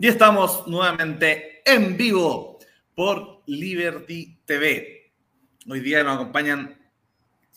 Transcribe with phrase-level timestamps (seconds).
[0.00, 2.60] Y estamos nuevamente en vivo
[2.94, 5.12] por Liberty TV.
[5.68, 6.78] Hoy día nos acompañan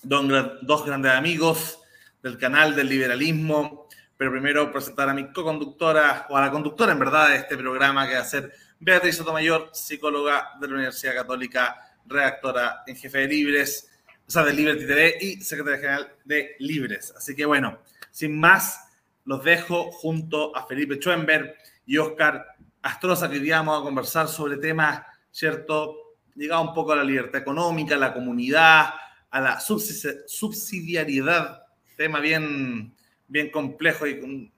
[0.01, 1.79] dos grandes amigos
[2.23, 6.97] del canal del liberalismo, pero primero presentar a mi co-conductora, o a la conductora en
[6.97, 11.78] verdad de este programa, que va a ser Beatriz Sotomayor, psicóloga de la Universidad Católica,
[12.08, 13.92] redactora en jefe de Libres,
[14.28, 17.13] o sea, de Liberty TV y secretaria general de Libres.
[17.16, 17.77] Así que bueno,
[18.09, 18.80] sin más,
[19.26, 21.55] los dejo junto a Felipe Schoenberg
[21.91, 26.16] y Oscar Astroza, que hoy vamos a conversar sobre temas, ¿cierto?
[26.36, 28.94] Llegado un poco a la libertad económica, a la comunidad,
[29.30, 31.64] a la subsidiariedad,
[31.98, 32.95] tema bien,
[33.27, 34.50] bien complejo y,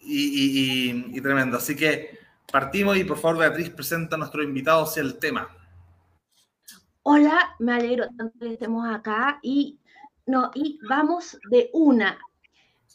[0.00, 1.58] y, tremendo.
[1.58, 2.18] Así que
[2.50, 5.48] partimos y por favor, Beatriz, presenta a nuestros invitados y el tema.
[7.04, 9.78] Hola, me alegro tanto que estemos acá y,
[10.26, 12.18] no, y vamos de una.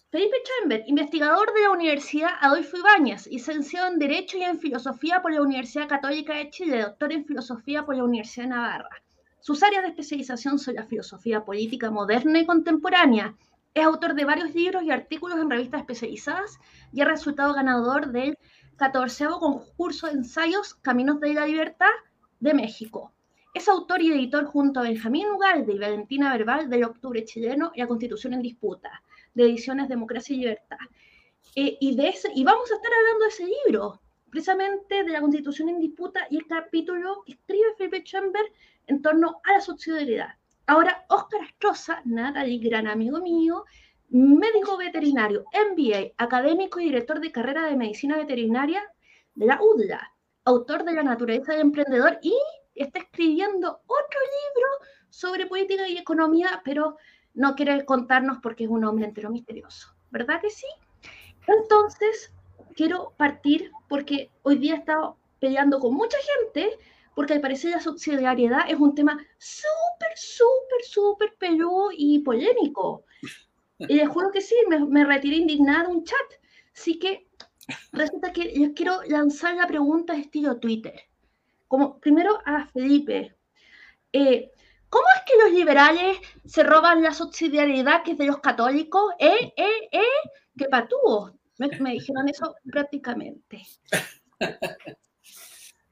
[0.09, 5.33] Felipe Chamber, investigador de la Universidad Adolfo Ibáñez, licenciado en Derecho y en Filosofía por
[5.33, 9.03] la Universidad Católica de Chile, doctor en Filosofía por la Universidad de Navarra.
[9.41, 13.35] Sus áreas de especialización son la filosofía política moderna y contemporánea.
[13.73, 16.57] Es autor de varios libros y artículos en revistas especializadas
[16.93, 18.37] y ha resultado ganador del
[18.77, 21.91] 14 concurso de ensayos Caminos de la Libertad
[22.39, 23.11] de México.
[23.53, 27.81] Es autor y editor junto a Benjamín Ugalde y Valentina Verbal del Octubre Chileno y
[27.81, 29.03] la Constitución en Disputa
[29.37, 30.77] de ediciones Democracia y Libertad.
[31.55, 35.21] Eh, y, de ese, y vamos a estar hablando de ese libro, precisamente de la
[35.21, 38.41] Constitución en disputa y el capítulo que escribe Felipe Chamber
[38.87, 40.29] en torno a la subsidiariedad.
[40.65, 42.01] Ahora, Óscar Astroza,
[42.47, 43.63] y gran amigo mío,
[44.09, 48.81] médico veterinario, MBA, académico y director de carrera de medicina veterinaria
[49.35, 50.13] de la UDLA,
[50.45, 52.35] autor de La naturaleza del emprendedor y
[52.73, 54.67] está escribiendo otro libro
[55.09, 56.97] sobre política y economía, pero
[57.37, 60.65] no quiere contarnos porque es un hombre entero misterioso, ¿verdad que sí?
[61.47, 62.33] Entonces,
[62.75, 66.71] quiero partir porque hoy día he estado peleando con mucha gente
[67.15, 73.05] porque al parecer la subsidiariedad es un tema súper, súper, súper peludo y polémico.
[73.79, 76.27] Y les juro que sí, me, me retiré indignada de un chat.
[76.75, 77.27] Así que
[77.91, 80.99] resulta que les quiero lanzar la pregunta estilo Twitter.
[81.67, 83.35] Como primero a Felipe.
[84.11, 84.51] Eh,
[84.89, 89.13] ¿Cómo es que los liberales se roban la subsidiariedad que es de los católicos?
[89.19, 89.53] ¿Eh?
[89.57, 89.89] ¿Eh?
[89.91, 90.29] ¿Eh?
[90.57, 91.37] ¡Qué patúo!
[91.57, 93.63] Me, dijeron eso prácticamente.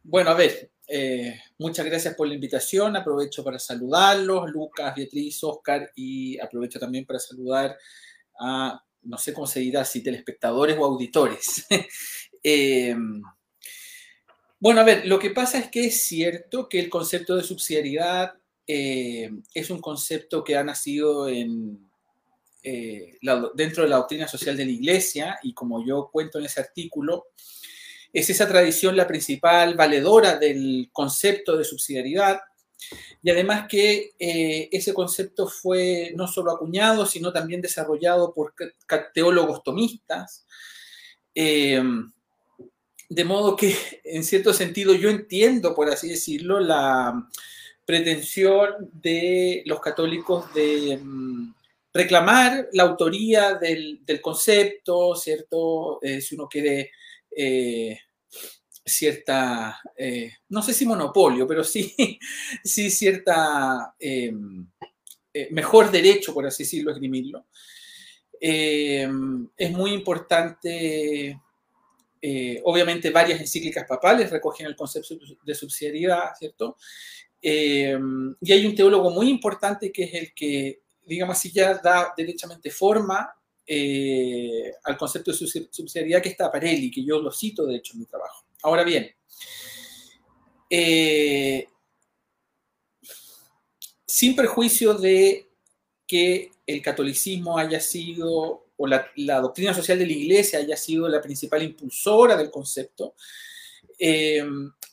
[0.07, 2.95] Bueno, a ver, eh, muchas gracias por la invitación.
[2.95, 7.75] Aprovecho para saludarlos, Lucas, Beatriz, Oscar, y aprovecho también para saludar
[8.39, 11.65] a, no sé cómo se dirá, si telespectadores o auditores.
[12.47, 12.95] Eh,
[14.59, 18.35] bueno, a ver, lo que pasa es que es cierto que el concepto de subsidiariedad
[18.67, 21.47] eh, es un concepto que ha nacido eh,
[23.53, 27.27] dentro de la doctrina social de la Iglesia y como yo cuento en ese artículo,
[28.11, 32.39] es esa tradición la principal valedora del concepto de subsidiariedad
[33.21, 38.55] y además que eh, ese concepto fue no solo acuñado, sino también desarrollado por
[39.13, 40.45] teólogos tomistas.
[41.35, 47.27] de modo que, en cierto sentido, yo entiendo, por así decirlo, la,
[47.85, 51.53] pretensión de los católicos de mm,
[51.93, 55.99] reclamar la autoría del, concepto, ¿cierto?
[56.01, 56.91] Eh, si uno quiere
[57.31, 57.97] eh,
[58.83, 61.95] cierta, eh, no sé si monopolio, pero sí,
[62.63, 63.95] sí cierta
[65.51, 67.45] mejor derecho, por así decirlo, esgrimirlo.
[68.41, 71.39] Em, es muy importante
[72.63, 76.75] obviamente varias encíclicas papales recogen el concepto de subsidiariedad, ¿cierto?
[77.47, 77.95] Eh,
[78.41, 82.71] y hay un teólogo muy importante que es el que, digamos así, ya da derechamente
[82.71, 83.31] forma
[83.67, 85.37] eh, al concepto de
[85.69, 88.45] subsidiariedad que está Parelli, que yo lo cito de hecho en mi trabajo.
[88.63, 89.11] Ahora bien,
[90.71, 91.67] eh,
[94.07, 95.47] sin perjuicio de
[96.07, 101.21] que el catolicismo haya sido, o la, doctrina social de la iglesia haya sido la
[101.21, 103.13] principal impulsora del concepto,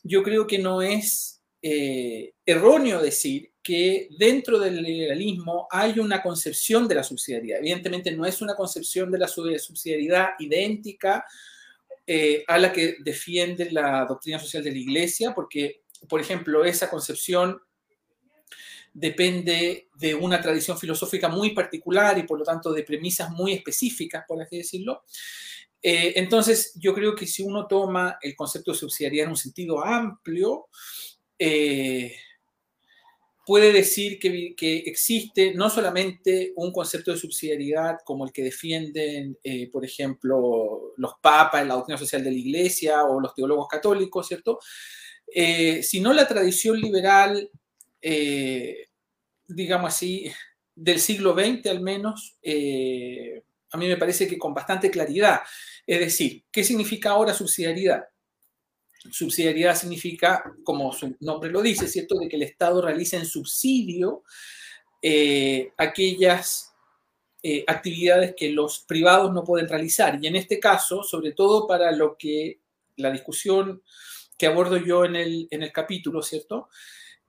[0.04, 1.31] yo creo que no es
[1.62, 7.60] eh, erróneo decir que dentro del liberalismo hay una concepción de la subsidiariedad.
[7.60, 11.24] Evidentemente no es una concepción de la subsidiariedad idéntica
[12.04, 16.90] eh, a la que defiende la doctrina social de la Iglesia, porque, por ejemplo, esa
[16.90, 17.60] concepción
[18.92, 24.24] depende de una tradición filosófica muy particular y por lo tanto de premisas muy específicas,
[24.26, 25.04] por así decirlo.
[25.80, 29.84] Eh, entonces, yo creo que si uno toma el concepto de subsidiariedad en un sentido
[29.84, 30.68] amplio,
[31.44, 32.14] eh,
[33.44, 34.54] puede decir que,
[34.86, 41.14] existe no solamente un concepto de subsidiariedad como el que defienden, eh, por ejemplo, los
[41.20, 44.60] papas la doctrina social de la Iglesia o los teólogos católicos, ¿cierto?
[45.34, 47.50] Eh, sino la tradición liberal,
[49.48, 50.30] digamos así,
[50.76, 55.40] del siglo XX al menos, a mí me parece que con bastante claridad.
[55.84, 58.04] Es decir, ¿qué significa ahora subsidiariedad?
[59.10, 64.22] Subsidiariedad significa, como su nombre lo dice, ¿cierto?, de que el Estado realice en subsidio
[65.02, 66.72] eh, aquellas
[67.42, 70.18] eh, actividades que los privados no pueden realizar.
[70.22, 72.60] Y en este caso, sobre todo para lo que
[72.96, 73.82] la discusión
[74.38, 76.68] que abordo yo en el, en el capítulo, ¿cierto?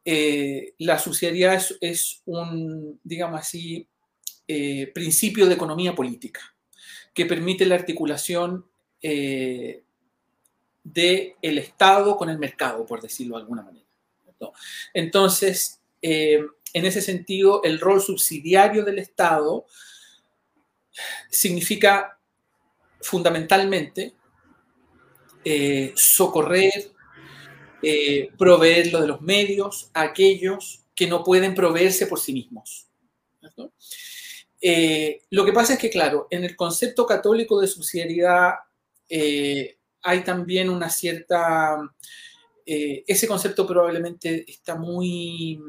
[0.05, 3.87] Eh, la subsidiariedad es, un, digamos así,
[4.93, 6.41] principio de economía política
[7.15, 8.67] que permite la articulación
[10.83, 13.83] del el Estado con el mercado, por decirlo de alguna manera.
[14.93, 19.65] Entonces, eh, en ese sentido, el rol subsidiario del Estado
[21.29, 22.19] significa
[23.01, 24.13] fundamentalmente
[25.45, 26.91] eh, socorrer,
[27.81, 32.87] eh, proveer lo de los medios a aquellos que no pueden proveerse por sí mismos.
[35.29, 38.53] lo que pasa es que, claro, en el concepto católico de subsidiariedad
[40.03, 41.77] hay también una cierta,
[42.65, 45.59] eh, ese concepto probablemente está muy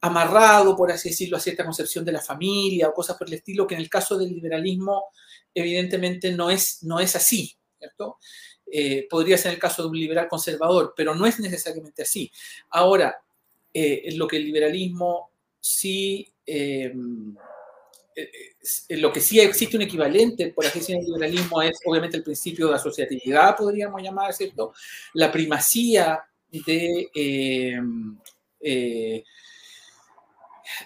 [0.00, 3.66] amarrado, por así decirlo, a cierta concepción de la familia o cosas por el estilo,
[3.66, 5.06] que en el caso del liberalismo
[5.52, 8.18] evidentemente no es, no es así, ¿cierto?
[8.70, 12.30] Eh, podría ser el caso de un liberal conservador, pero no es necesariamente así.
[12.70, 13.16] Ahora,
[13.74, 16.32] eh, lo que el liberalismo sí
[18.90, 22.68] lo que sí existe un equivalente, por así decirlo, el liberalismo es obviamente el principio
[22.68, 24.72] de asociatividad, podríamos llamar, ¿cierto?
[25.14, 26.20] La primacía
[26.50, 27.80] de eh,
[28.60, 29.24] eh,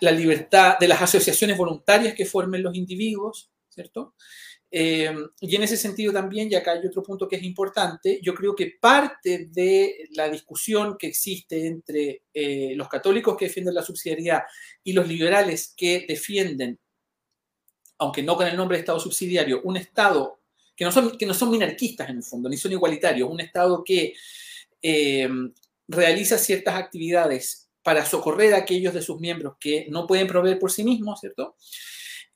[0.00, 4.14] la libertad, de las asociaciones voluntarias que formen los individuos, ¿cierto?
[4.70, 8.34] Eh, y en ese sentido también, y acá hay otro punto que es importante, yo
[8.34, 12.22] creo que parte de la discusión que existe entre
[12.74, 14.42] los católicos que defienden la subsidiariedad
[14.82, 16.78] y los liberales que defienden
[18.02, 20.40] aunque no con el nombre de Estado subsidiario, un Estado
[20.74, 23.84] que no son, que no son minarquistas en el fondo, ni son igualitarios, un Estado
[23.84, 24.14] que
[24.82, 25.28] eh,
[25.86, 30.72] realiza ciertas actividades para socorrer a aquellos de sus miembros que no pueden proveer por
[30.72, 31.54] sí mismos, ¿cierto?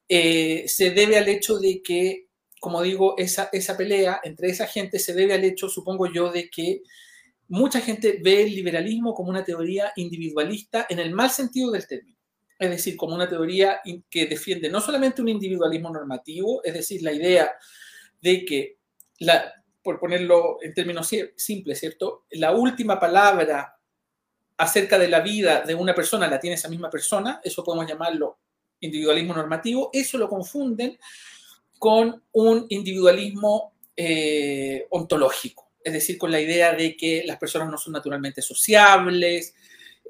[0.09, 2.29] Eh, se debe al hecho de que,
[2.61, 6.49] como digo, esa, esa pelea entre esa gente se debe al hecho, supongo yo, de
[6.49, 6.83] que
[7.49, 12.16] mucha gente ve el liberalismo como una teoría individualista en el mal sentido del término
[12.59, 17.13] es decir, como una teoría que defiende no solamente un individualismo normativo, es decir, la
[17.13, 17.53] idea
[18.21, 18.79] de que,
[19.83, 22.25] por ponerlo en términos simples, ¿cierto?
[22.31, 23.79] La última palabra
[24.57, 28.39] acerca de la vida de una persona la tiene esa misma persona, eso podemos llamarlo
[28.81, 30.99] individualismo normativo, eso lo confunden
[31.79, 37.77] con un individualismo eh, ontológico, es decir, con la idea de que las personas no
[37.77, 39.55] son naturalmente sociables,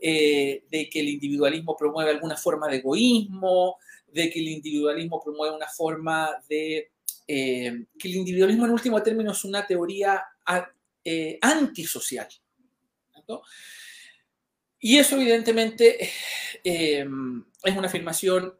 [0.00, 3.76] eh, de que el individualismo promueve alguna forma de egoísmo,
[4.08, 6.90] de que el individualismo promueve una forma de...
[7.28, 10.22] Eh, que el individualismo en último término es una teoría
[11.04, 12.28] eh, antisocial.
[14.78, 16.10] Y eso evidentemente
[16.62, 18.54] es una afirmación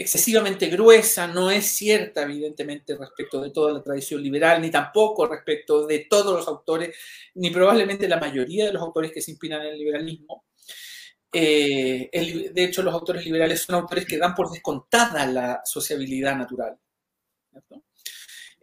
[0.00, 5.86] excesivamente gruesa, no es cierta, evidentemente, respecto de toda la tradición liberal, ni tampoco respecto
[5.86, 6.96] de todos los autores,
[7.34, 10.46] ni probablemente la mayoría de los autores que se inspiran en el liberalismo.
[11.30, 12.08] Eh,
[12.50, 16.78] de hecho, los autores liberales son autores que dan por descontada la sociabilidad natural.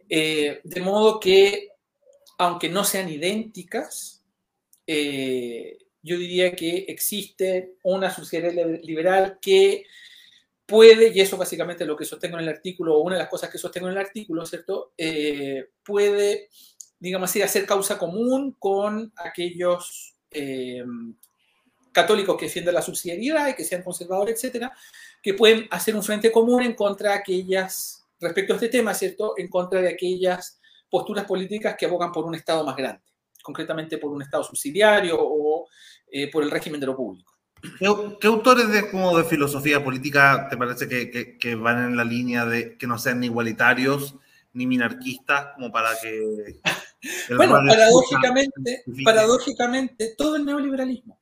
[0.08, 1.68] Eh, de modo que,
[2.38, 4.24] aunque no sean idénticas,
[4.88, 9.84] eh, yo diría que existe una sociedad liberal que
[10.68, 13.48] puede, y eso básicamente lo que sostengo en el artículo, o una de las cosas
[13.48, 14.92] que sostengo en el artículo, ¿cierto?
[14.98, 16.50] Eh, puede,
[17.00, 20.84] digamos así, hacer causa común con aquellos eh,
[21.90, 24.70] católicos que defienden la subsidiariedad y que sean conservadores, etcétera,
[25.22, 29.38] que pueden hacer un frente común en contra de aquellas, respecto a este tema, ¿cierto?
[29.38, 30.60] En contra de aquellas
[30.90, 33.02] posturas políticas que abogan por un Estado más grande,
[33.42, 35.66] concretamente por un Estado subsidiario o
[36.12, 37.37] eh, por el régimen de lo público.
[37.78, 42.76] ¿Qué, autores de, como de filosofía política te parece que, van en la línea de
[42.76, 44.14] que no sean ni igualitarios
[44.52, 46.60] ni minarquistas como para que...
[47.36, 51.20] Bueno, paradójicamente, paradójicamente, todo el neoliberalismo.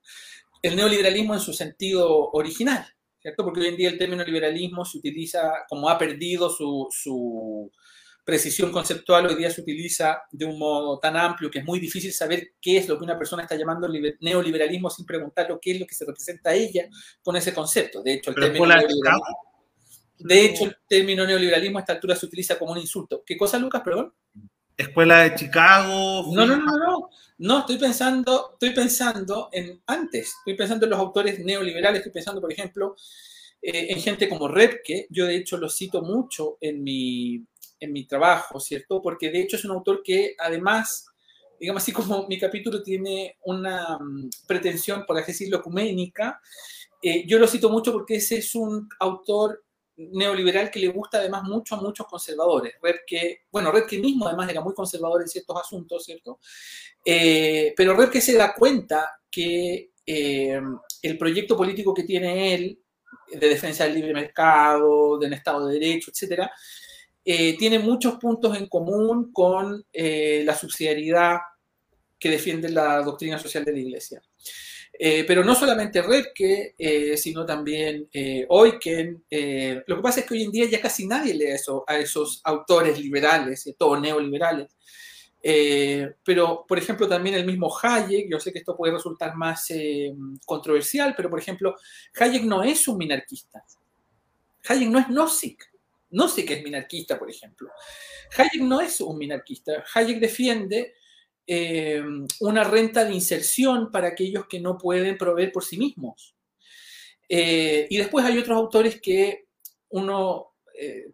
[0.62, 2.86] El neoliberalismo en su sentido original,
[3.20, 3.44] ¿cierto?
[3.44, 7.70] Porque hoy en día el término liberalismo se utiliza como ha perdido su,
[8.26, 12.12] precisión conceptual hoy día se utiliza de un modo tan amplio que es muy difícil
[12.12, 13.88] saber qué es lo que una persona está llamando
[14.20, 16.88] neoliberalismo sin preguntar qué es lo que se representa a ella
[17.22, 18.02] con ese concepto.
[18.02, 19.22] De hecho, el término neoliberalismo,
[20.18, 23.22] de hecho, el término neoliberalismo a esta altura se utiliza como un insulto.
[23.24, 24.12] ¿Qué cosa, Lucas, perdón?
[24.76, 26.24] Escuela de Chicago.
[26.34, 27.10] No, no, no, no.
[27.38, 32.40] No, estoy pensando, estoy pensando en antes, estoy pensando en los autores neoliberales, estoy pensando,
[32.40, 32.96] por ejemplo,
[33.62, 35.06] eh, en gente como Repke.
[35.10, 37.44] Yo, de hecho, lo cito mucho en mi,
[37.88, 39.00] mi trabajo, ¿cierto?
[39.02, 41.06] Porque, de hecho, es un autor que, además,
[41.58, 46.40] digamos así como mi capítulo tiene una mm, pretensión, por así decirlo, ecuménica,
[47.02, 49.64] eh, yo lo cito mucho porque ese es un autor
[49.96, 52.74] neoliberal que le gusta además mucho a muchos conservadores.
[53.06, 56.38] que bueno, que mismo además era muy conservador en ciertos asuntos, ¿cierto?
[57.04, 60.60] Eh, pero que se da cuenta que eh,
[61.02, 62.80] el proyecto político que tiene él,
[63.32, 66.50] de defensa del libre mercado, del Estado de Derecho, etcétera,
[67.26, 71.38] eh, tiene muchos puntos en común con la subsidiariedad
[72.18, 74.22] que defiende la doctrina social de la Iglesia.
[74.98, 79.24] Eh, pero no solamente Repke, eh, sino también eh, Eucken.
[79.30, 81.98] Eh, lo que pasa es que hoy en día ya casi nadie lee eso, a
[81.98, 84.74] esos autores liberales, todos neoliberales.
[86.24, 89.68] pero, por ejemplo, también el mismo Hayek, yo sé que esto puede resultar más
[90.44, 91.76] controversial, pero, por ejemplo,
[92.18, 93.62] Hayek no es un minarquista.
[94.68, 95.70] Hayek no es Nozick.
[96.16, 97.68] Nozick es minarquista, por ejemplo.
[98.36, 99.84] Hayek no es un minarquista.
[99.94, 100.94] Hayek defiende
[101.46, 102.02] eh,
[102.40, 106.34] una renta de inserción para aquellos que no pueden proveer por sí mismos.
[107.28, 109.46] Eh, y después hay otros autores que
[109.90, 111.10] uno eh,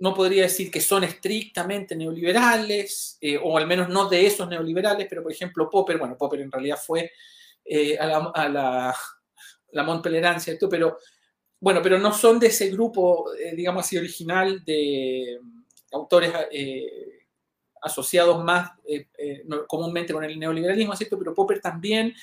[0.00, 5.22] no podría decir que son estrictamente neoliberales, o al menos no de esos neoliberales, pero
[5.22, 7.12] por ejemplo Popper, bueno, Popper en realidad fue
[7.98, 8.96] a la, a la,
[9.70, 10.02] la.
[10.68, 10.98] Pero
[11.60, 15.40] bueno, pero no son de ese grupo, digamos así, original de
[15.92, 16.32] autores
[17.86, 21.18] asociados más eh, eh, comúnmente con el neoliberalismo, ¿cierto?
[21.18, 22.14] Pero Popper también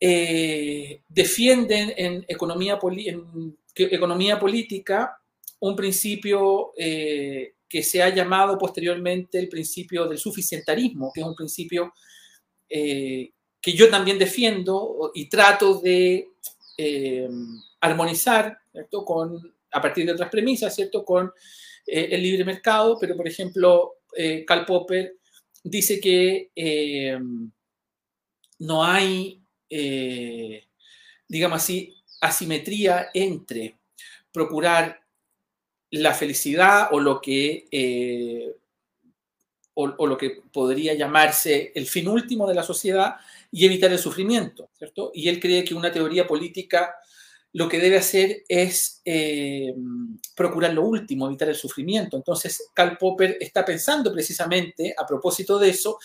[0.00, 5.18] eh, defiende en economía, en economía política
[5.60, 11.94] un principio que se ha llamado posteriormente el principio del suficientarismo, que es un principio
[12.68, 13.32] que
[13.72, 16.28] yo también defiendo y trato de
[17.86, 19.04] armonizar, ¿cierto?
[19.04, 21.04] Con, a partir de otras premisas, ¿cierto?
[21.04, 21.32] Con
[21.86, 25.16] el libre mercado, pero por ejemplo, eh, Karl Popper
[25.62, 27.18] dice que eh,
[28.58, 30.64] no hay, eh,
[31.28, 33.76] digamos así, asimetría entre
[34.32, 35.02] procurar
[35.90, 38.56] la felicidad o lo que,
[39.74, 43.16] o, lo que podría llamarse el fin último de la sociedad
[43.52, 45.12] y evitar el sufrimiento, ¿cierto?
[45.14, 46.96] Y él cree que una teoría política
[47.52, 49.72] lo que debe hacer es eh,
[50.34, 52.16] procurar lo último, evitar el sufrimiento.
[52.16, 55.98] Entonces, Karl Popper está pensando precisamente, a propósito de eso,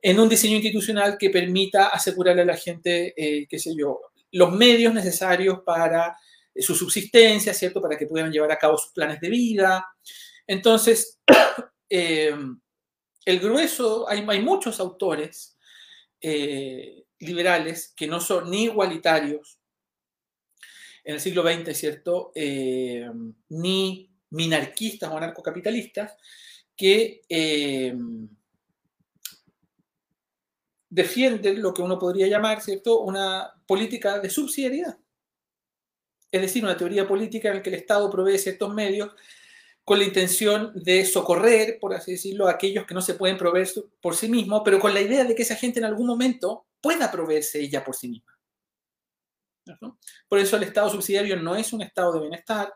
[0.00, 4.00] en un diseño institucional que permita asegurarle a la gente, eh, qué sé yo,
[4.32, 6.16] los medios necesarios para
[6.56, 7.80] su subsistencia, ¿cierto?
[7.80, 9.86] Para que puedan llevar a cabo sus planes de vida.
[10.46, 11.18] Entonces,
[11.88, 12.36] eh,
[13.24, 15.56] el grueso, hay, hay muchos autores
[17.18, 19.58] liberales que no son ni igualitarios,
[21.04, 22.32] en el siglo XX, ¿cierto?
[22.34, 23.08] Eh,
[23.50, 26.16] ni minarquistas o anarcocapitalistas
[26.76, 27.94] que eh,
[30.88, 34.98] defienden lo que uno podría llamar, ¿cierto?, una política de subsidiariedad.
[36.32, 39.10] Es decir, una teoría política en la que el Estado provee ciertos medios
[39.84, 43.68] con la intención de socorrer, por así decirlo, a aquellos que no se pueden proveer
[44.00, 47.10] por sí mismos, pero con la idea de que esa gente en algún momento pueda
[47.12, 48.33] proveerse ella por sí misma.
[50.28, 52.72] Por eso el Estado subsidiario no es un estado de bienestar.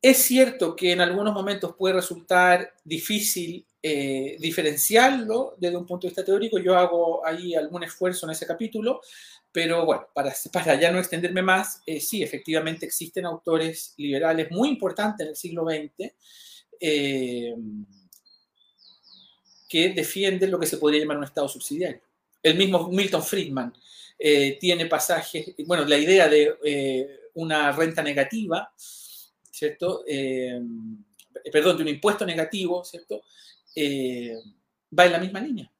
[0.00, 6.10] Es cierto que en algunos momentos puede resultar difícil eh, diferenciarlo desde un punto de
[6.10, 6.58] vista teórico.
[6.58, 9.00] Yo hago ahí algún esfuerzo en ese capítulo,
[9.52, 14.70] pero bueno, para, para ya no extenderme más, eh, sí, efectivamente existen autores liberales muy
[14.70, 16.12] importantes en el siglo XX
[16.80, 17.54] eh,
[19.68, 22.02] que defienden lo que se podría llamar un Estado subsidiario.
[22.42, 23.72] El mismo Milton Friedman
[24.24, 30.04] eh, tiene pasajes, bueno, la idea de eh, una renta negativa, ¿cierto?
[30.06, 30.60] Eh,
[31.50, 33.22] perdón, de un impuesto negativo, ¿cierto?
[34.96, 35.72] va en la misma línea.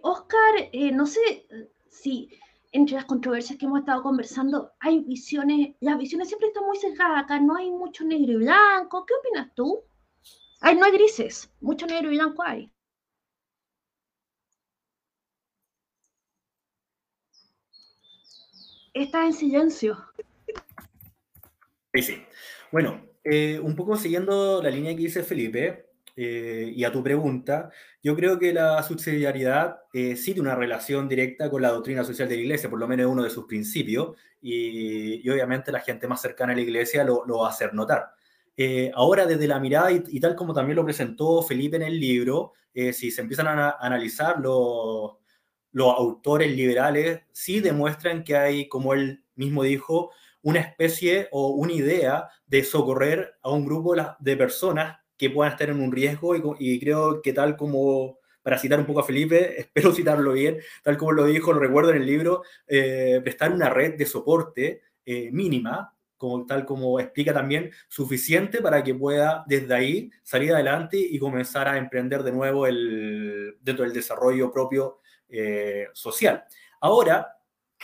[0.00, 1.46] Oscar, no sé
[1.90, 2.30] si
[2.72, 7.24] entre las controversias que hemos estado conversando hay visiones, las visiones siempre están muy sesgadas
[7.24, 9.04] acá, no hay mucho negro y blanco.
[9.04, 9.84] ¿Qué opinas tú?
[10.60, 12.72] Ay, no hay grises, mucho negro y blanco hay.
[19.02, 19.98] Está en silencio.
[21.92, 22.22] Sí, sí.
[22.72, 27.70] Bueno, eh, un poco siguiendo la línea que dice Felipe eh, y a tu pregunta,
[28.02, 32.28] yo creo que la subsidiariedad eh, sí tiene una relación directa con la doctrina social
[32.28, 36.20] de la Iglesia, por lo menos uno de sus principios, y, obviamente la gente más
[36.20, 38.10] cercana a la Iglesia lo, va a hacer notar.
[38.94, 42.52] ahora, desde la mirada, y, tal como también lo presentó Felipe en el libro,
[42.92, 45.16] si se empiezan a, a analizar los,
[45.76, 51.74] los autores liberales, sí demuestran que hay, como él mismo dijo, una especie o una
[51.74, 56.80] idea de socorrer a un grupo de personas que puedan estar en un riesgo y,
[56.80, 61.12] creo que tal como, para citar un poco a Felipe, espero citarlo bien, tal como
[61.12, 65.94] lo dijo, lo recuerdo en el libro, eh, prestar una red de soporte eh, mínima,
[66.16, 71.68] como, tal como explica también, suficiente para que pueda desde ahí salir adelante y comenzar
[71.68, 76.44] a emprender de nuevo el, dentro del desarrollo propio eh, social.
[76.80, 77.36] Ahora,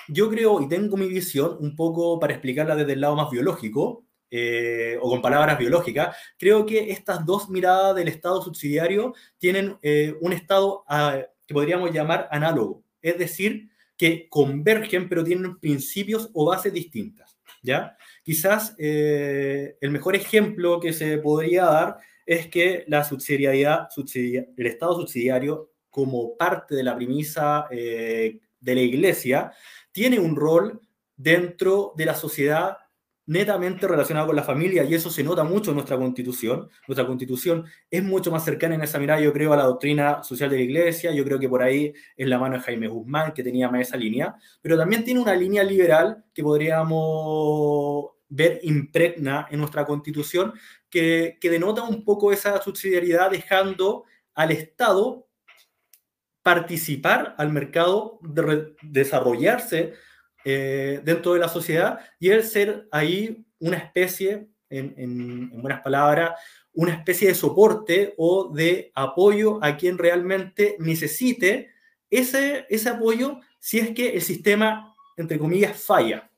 [0.09, 4.07] yo creo y tengo mi visión un poco para explicarla desde el lado más biológico,
[4.31, 10.15] eh, o con palabras biológicas, creo que estas dos miradas del Estado subsidiario tienen eh,
[10.21, 13.69] un Estado ah, que podríamos llamar análogo, es decir,
[13.99, 17.37] que convergen pero tienen principios o bases distintas.
[17.63, 17.97] ¿ya?
[18.25, 23.89] Quizás el mejor ejemplo que se podría dar es que la subsidiariedad,
[24.57, 29.53] el Estado subsidiario, como parte de la premisa de la Iglesia,
[29.93, 30.81] tiene un rol
[31.17, 32.79] dentro de la sociedad
[33.27, 36.69] netamente relacionado con la familia y eso se nota mucho en nuestra constitución.
[36.89, 40.51] Nuestra constitución es mucho más cercana en esa mirada, yo creo, a la doctrina social
[40.51, 43.45] de la iglesia, yo creo que por ahí es la mano de Jaime Guzmán que
[43.45, 49.61] tenía más esa línea, pero también tiene una línea liberal que podríamos ver impregna en
[49.61, 50.55] nuestra constitución
[50.89, 55.29] que, que denota un poco esa subsidiariedad dejando al Estado
[56.43, 59.95] participar al mercado, de desarrollarse
[60.45, 66.33] eh, dentro de la sociedad y el ser ahí una especie, en, buenas palabras,
[66.73, 71.71] una especie de soporte o de apoyo a quien realmente necesite
[72.11, 76.32] ese, ese apoyo si es que el sistema, entre comillas, falla.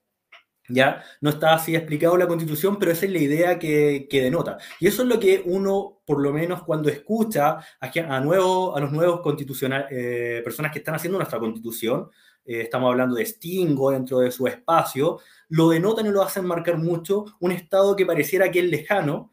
[0.68, 1.02] ¿Ya?
[1.20, 4.58] No está así explicado la Constitución, pero esa es la idea que, denota.
[4.80, 8.80] Y eso es lo que uno, por lo menos cuando escucha a, a, nuevo, a
[8.80, 12.10] los nuevos constitucionales, eh, personas que están haciendo nuestra Constitución,
[12.44, 16.78] eh, estamos hablando de Stingo dentro de su espacio, lo denotan y lo hacen marcar
[16.78, 19.32] mucho un Estado que pareciera que es lejano,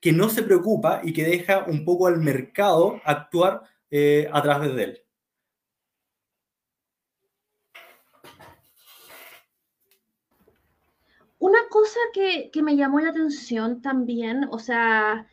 [0.00, 4.74] que no se preocupa y que deja un poco al mercado actuar eh, a través
[4.74, 5.03] de él.
[11.44, 15.28] Una cosa que, me llamó la atención también, o sea,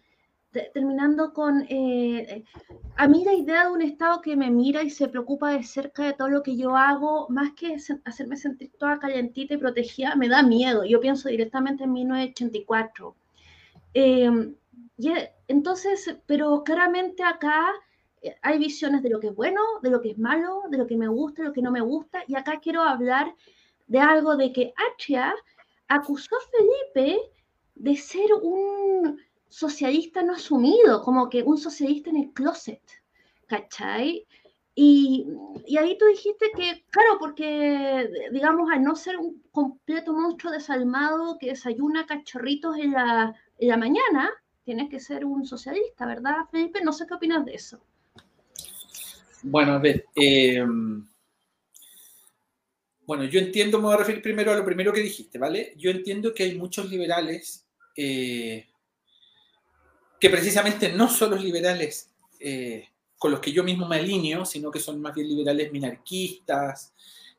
[0.73, 2.43] terminando con, eh,
[2.97, 6.03] a mí la idea de un Estado que me mira y se preocupa de cerca
[6.03, 10.27] de todo lo que yo hago, más que hacerme sentir toda calentita y protegida, me
[10.27, 10.83] da miedo.
[10.83, 13.15] Yo pienso directamente en 1984.
[13.93, 14.55] Em,
[14.97, 17.71] y e, entonces, pero claramente acá
[18.21, 20.87] eh, hay visiones de lo que es bueno, de lo que es malo, de lo
[20.87, 23.33] que me gusta, de lo que no me gusta, y acá quiero hablar
[23.87, 25.33] de algo de que Atria
[25.91, 27.19] acusó a Felipe
[27.75, 32.81] de ser un socialista no asumido, como que un socialista en el closet,
[33.47, 34.25] ¿cachai?
[34.73, 35.27] Y,
[35.77, 41.47] ahí tú dijiste que, claro, porque, digamos, al no ser un completo monstruo desalmado que
[41.47, 44.31] desayuna cachorritos en la, en la mañana,
[44.63, 46.81] tienes que ser un socialista, ¿verdad, Felipe?
[46.81, 47.81] No sé qué opinas de eso.
[49.43, 50.65] Bueno, a ver, eh,
[53.11, 55.73] bueno, yo entiendo, me voy a referir primero a lo primero que dijiste, ¿vale?
[55.75, 57.65] Yo entiendo que hay muchos liberales
[57.97, 58.69] eh,
[60.17, 64.71] que precisamente no son los liberales eh, con los que yo mismo me alineo, sino
[64.71, 66.93] que son más bien liberales minarquistas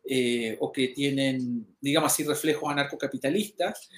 [0.05, 3.89] eh, o que tienen, digamos así, reflejos anarcocapitalistas,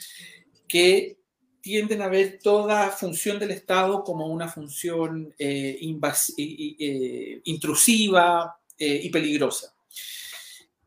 [0.68, 1.16] que
[1.60, 5.34] tienden a ver toda función del Estado como una función
[7.44, 9.74] intrusiva y peligrosa.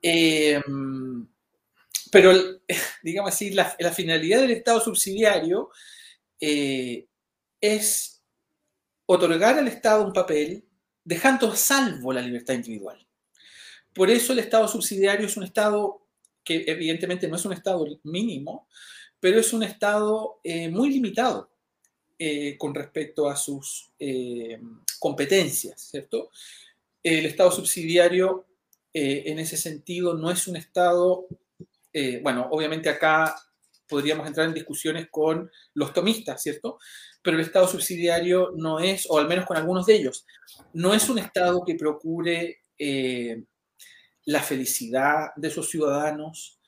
[0.02, 1.28] Em,
[2.12, 2.34] pero,
[3.04, 5.70] digamos así, la, finalidad del Estado subsidiario
[6.40, 7.08] eh,
[7.62, 8.22] es
[9.06, 10.66] otorgar al Estado un papel
[11.04, 13.06] dejando a salvo la libertad individual.
[13.94, 16.02] Por eso el Estado subsidiario es un Estado
[16.44, 18.68] que evidentemente no es un Estado mínimo,
[19.20, 21.50] pero es un Estado eh, muy limitado
[22.20, 23.92] eh, con respecto a sus
[25.00, 26.30] competencias, ¿cierto?
[27.04, 28.47] El Estado subsidiario
[29.00, 31.28] eh, en ese sentido no es un Estado,
[31.94, 33.36] eh, bueno, obviamente acá
[33.88, 36.80] podríamos entrar en discusiones con los tomistas, ¿cierto?
[37.22, 40.26] Pero el Estado subsidiario no es, o al menos con algunos de ellos,
[40.74, 43.44] no es un Estado que procure eh,
[44.26, 46.60] la felicidad de sus ciudadanos,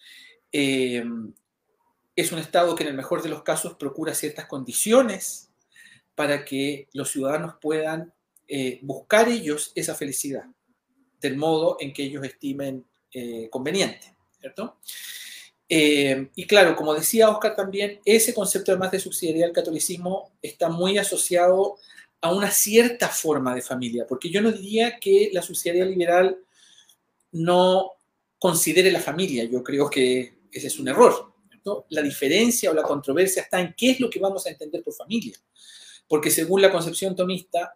[0.51, 5.49] es un Estado que en el mejor de los casos procura ciertas condiciones
[6.13, 8.13] para que los ciudadanos puedan
[8.83, 10.45] buscar ellos esa felicidad
[11.21, 14.77] del modo en que ellos estimen eh, conveniente, ¿cierto?
[15.67, 20.69] Eh, y claro, como decía Oscar también, ese concepto además de subsidiariedad del catolicismo está
[20.69, 21.77] muy asociado
[22.21, 26.37] a una cierta forma de familia, porque yo no diría que la subsidiariedad liberal
[27.31, 27.91] no
[28.39, 31.33] considere la familia, yo creo que ese es un error.
[31.89, 34.93] La diferencia o la controversia está en qué es lo que vamos a entender por
[34.93, 35.37] familia.
[36.07, 37.75] Porque según la concepción tomista,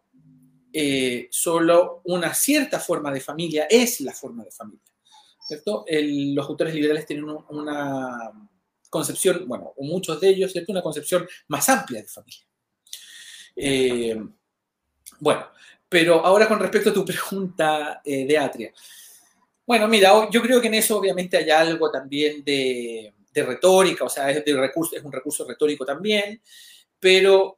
[0.74, 4.84] eh, solo una cierta forma de familia es la forma de familia.
[5.46, 5.86] ¿cierto?
[5.88, 8.32] los autores liberales tienen una
[8.94, 10.72] concepción, bueno, muchos de ellos, ¿cierto?
[10.72, 12.46] Una concepción más amplia de familia.
[13.56, 14.24] Eh,
[15.20, 15.48] bueno,
[15.90, 18.72] pero ahora con respecto a tu pregunta eh, de Atria.
[19.66, 24.30] Bueno, mira, yo creo que en eso obviamente hay algo también de, retórica, o sea,
[24.30, 24.44] es
[25.04, 26.40] un recurso retórico también,
[27.00, 27.58] pero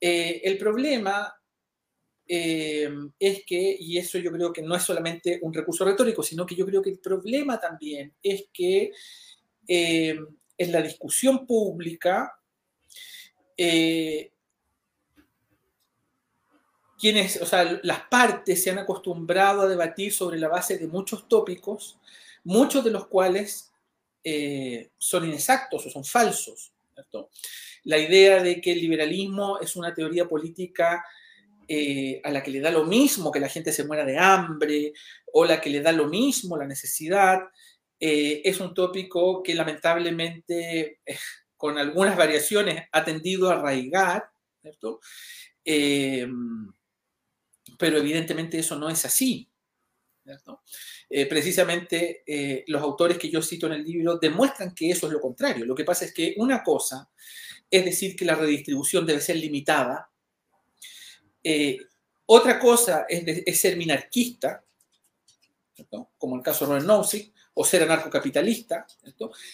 [0.00, 1.34] eh, el problema
[2.26, 6.46] eh, es que, y eso yo creo que no es solamente un recurso retórico, sino
[6.46, 8.92] que yo creo que el problema también es que
[9.68, 10.18] eh,
[10.58, 12.38] en la discusión pública,
[17.02, 21.28] quienes, o sea, las partes se han acostumbrado a debatir sobre la base de muchos
[21.28, 21.98] tópicos,
[22.44, 23.72] muchos de los cuales
[24.22, 26.72] eh, son inexactos o son falsos.
[27.82, 31.04] La idea de que el liberalismo es una teoría política
[31.74, 34.92] eh, a la que le da lo mismo que la gente se muera de hambre
[35.32, 37.40] o la que le da lo mismo la necesidad,
[37.98, 41.00] eh, es un tópico que lamentablemente,
[41.56, 44.24] con algunas variaciones, ha tendido a arraigar,
[47.78, 49.48] pero evidentemente eso no es así.
[51.08, 55.12] Eh, precisamente eh, los autores que yo cito en el libro demuestran que eso es
[55.12, 55.64] lo contrario.
[55.64, 57.10] Lo que pasa es que una cosa
[57.70, 60.10] es decir que la redistribución debe ser limitada,
[61.42, 61.78] eh,
[62.26, 64.64] otra cosa es, ser minarquista,
[66.16, 68.86] como el caso de Robert Nozick, o ser anarcocapitalista,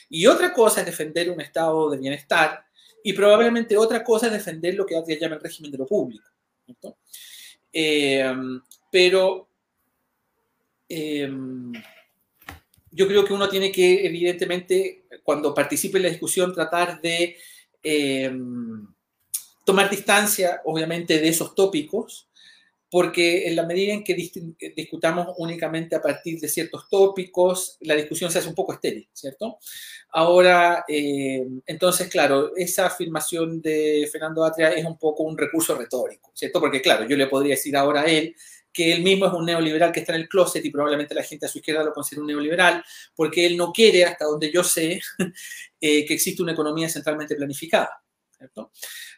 [0.09, 2.65] y otra cosa es defender un estado de bienestar,
[3.03, 6.29] y probablemente otra cosa es defender lo que Adria llama el régimen de lo público.
[8.91, 9.49] pero
[10.89, 11.73] Em,
[12.91, 17.37] yo creo que uno tiene que, evidentemente, cuando participe en la discusión, tratar de
[19.69, 22.27] tomar distancia, obviamente, de esos tópicos,
[22.89, 24.15] porque en la medida en que
[24.75, 29.59] discutamos únicamente a partir de ciertos tópicos, la discusión se hace un poco estéril, ¿cierto?
[30.09, 36.33] Ahora, em, entonces, claro, esa afirmación de Fernando Atria es un poco un recurso retórico,
[36.35, 36.61] ¿cierto?
[36.61, 38.35] Porque, claro, yo le podría decir ahora a él
[38.73, 41.45] que él mismo es un neoliberal que está en el closet y probablemente la gente
[41.45, 42.83] a su izquierda lo considera un neoliberal,
[43.15, 44.99] porque él no quiere, hasta donde yo sé,
[45.83, 48.03] eh, que existe una economía centralmente planificada.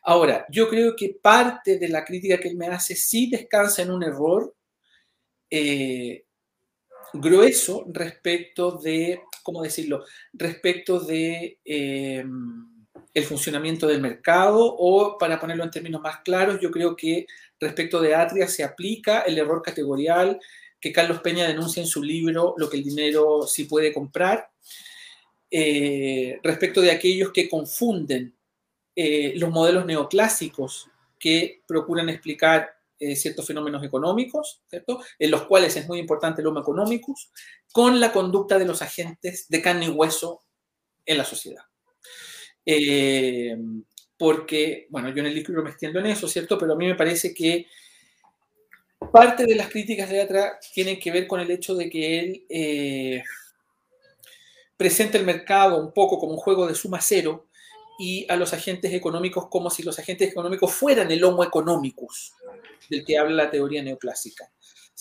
[0.03, 3.91] Ahora, yo creo que parte de la crítica que él me hace sí descansa en
[3.91, 4.55] un error
[5.51, 6.25] eh,
[7.13, 11.59] grueso respecto de, ¿cómo decirlo?, respecto de...
[11.65, 12.25] Eh,
[13.13, 17.27] el funcionamiento del mercado o, para ponerlo en términos más claros, yo creo que
[17.59, 20.39] respecto de Atria se aplica el error categorial
[20.81, 24.49] que Carlos Peña denuncia en su libro Lo que el dinero sí puede comprar,
[25.51, 28.37] eh, respecto de aquellos que confunden
[29.03, 35.01] eh, los modelos neoclásicos que procuran explicar eh, ciertos fenómenos económicos, ¿cierto?
[35.19, 37.31] en los cuales es muy importante el homo economicus,
[37.73, 40.43] con la conducta de los agentes de carne y hueso
[41.07, 41.63] en la sociedad.
[42.67, 43.57] Eh,
[44.19, 46.59] porque, bueno, yo en el libro me extiendo en eso, ¿cierto?
[46.59, 47.69] Pero a mí me parece que
[49.11, 52.45] parte de las críticas de Atra tienen que ver con el hecho de que él
[52.51, 53.23] eh,
[54.77, 57.47] presenta el mercado un poco como un juego de suma cero
[58.01, 62.33] y a los agentes económicos como si los agentes económicos fueran el homo economicus
[62.89, 64.51] del que habla la teoría neoclásica.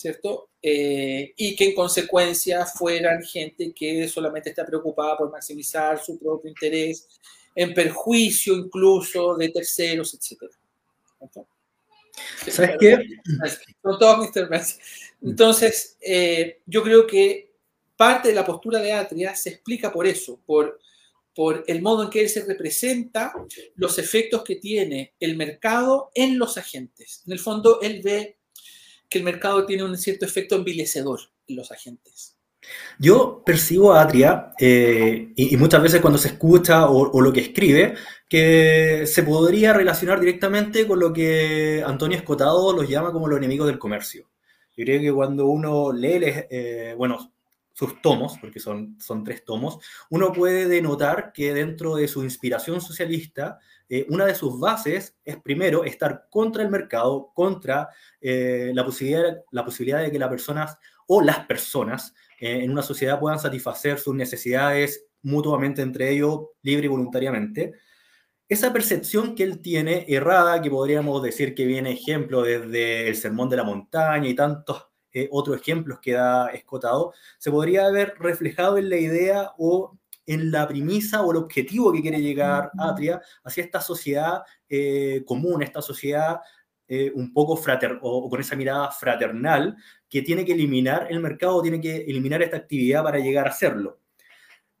[0.00, 0.48] ¿cierto?
[0.62, 6.48] Eh, y que en consecuencia fueran gente que solamente está preocupada por maximizar su propio
[6.48, 7.06] interés
[7.54, 10.44] en perjuicio incluso de terceros, etc.
[12.48, 12.96] ¿Sabes qué?
[13.82, 14.78] Son todas mis
[15.22, 17.52] Entonces, eh, yo creo que
[17.94, 20.80] parte de la postura de Atria se explica por eso, por,
[21.34, 23.32] por el modo en que él se representa
[23.76, 27.22] los efectos que tiene el mercado en los agentes.
[27.26, 28.38] En el fondo, él ve
[29.08, 32.36] que el mercado tiene un cierto efecto envilecedor en los agentes.
[32.98, 37.94] Yo percibo a Atria, eh, y, muchas veces cuando se escucha o, lo que escribe,
[38.28, 43.66] que se podría relacionar directamente con lo que Antonio Escotado los llama como los enemigos
[43.66, 44.28] del comercio.
[44.76, 47.32] Yo creo que cuando uno lee, eh, bueno,
[47.80, 49.78] sus tomos, porque son, son tres tomos,
[50.10, 55.38] uno puede denotar que dentro de su inspiración socialista, eh, una de sus bases es
[55.38, 57.88] primero estar contra el mercado, contra
[58.20, 62.82] eh, la, posibilidad, la posibilidad de que las personas o las personas eh, en una
[62.82, 67.72] sociedad puedan satisfacer sus necesidades mutuamente entre ellos, libre y voluntariamente.
[68.46, 73.48] Esa percepción que él tiene errada, que podríamos decir que viene ejemplo desde el Sermón
[73.48, 74.89] de la Montaña y tantos
[75.30, 80.68] otros ejemplos que da escotado, se podría haber reflejado en la idea o en la
[80.68, 86.40] premisa o el objetivo que quiere llegar Atria hacia esta sociedad eh, común, esta sociedad
[86.86, 89.76] eh, un poco frater o, con esa mirada fraternal
[90.08, 93.98] que tiene que eliminar el mercado, tiene que eliminar esta actividad para llegar a hacerlo.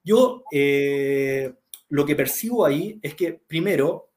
[0.04, 1.52] Yo eh,
[1.88, 4.09] lo que percibo ahí es que primero,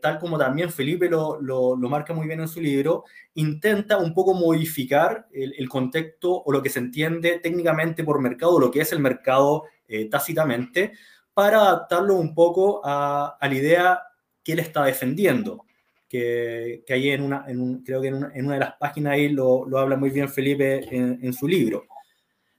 [0.00, 4.32] tal como también Felipe lo, lo, marca muy bien en su libro, intenta un poco
[4.32, 8.92] modificar el, el, contexto o lo que se entiende técnicamente por mercado, lo que es
[8.92, 10.92] el mercado eh, tácitamente
[11.34, 14.02] para adaptarlo un poco a, la idea
[14.42, 15.66] que él está defendiendo.
[16.08, 17.44] Que, que ahí en una,
[17.84, 21.48] creo que en una, de las páginas ahí lo, habla muy bien Felipe en, su
[21.48, 21.86] libro.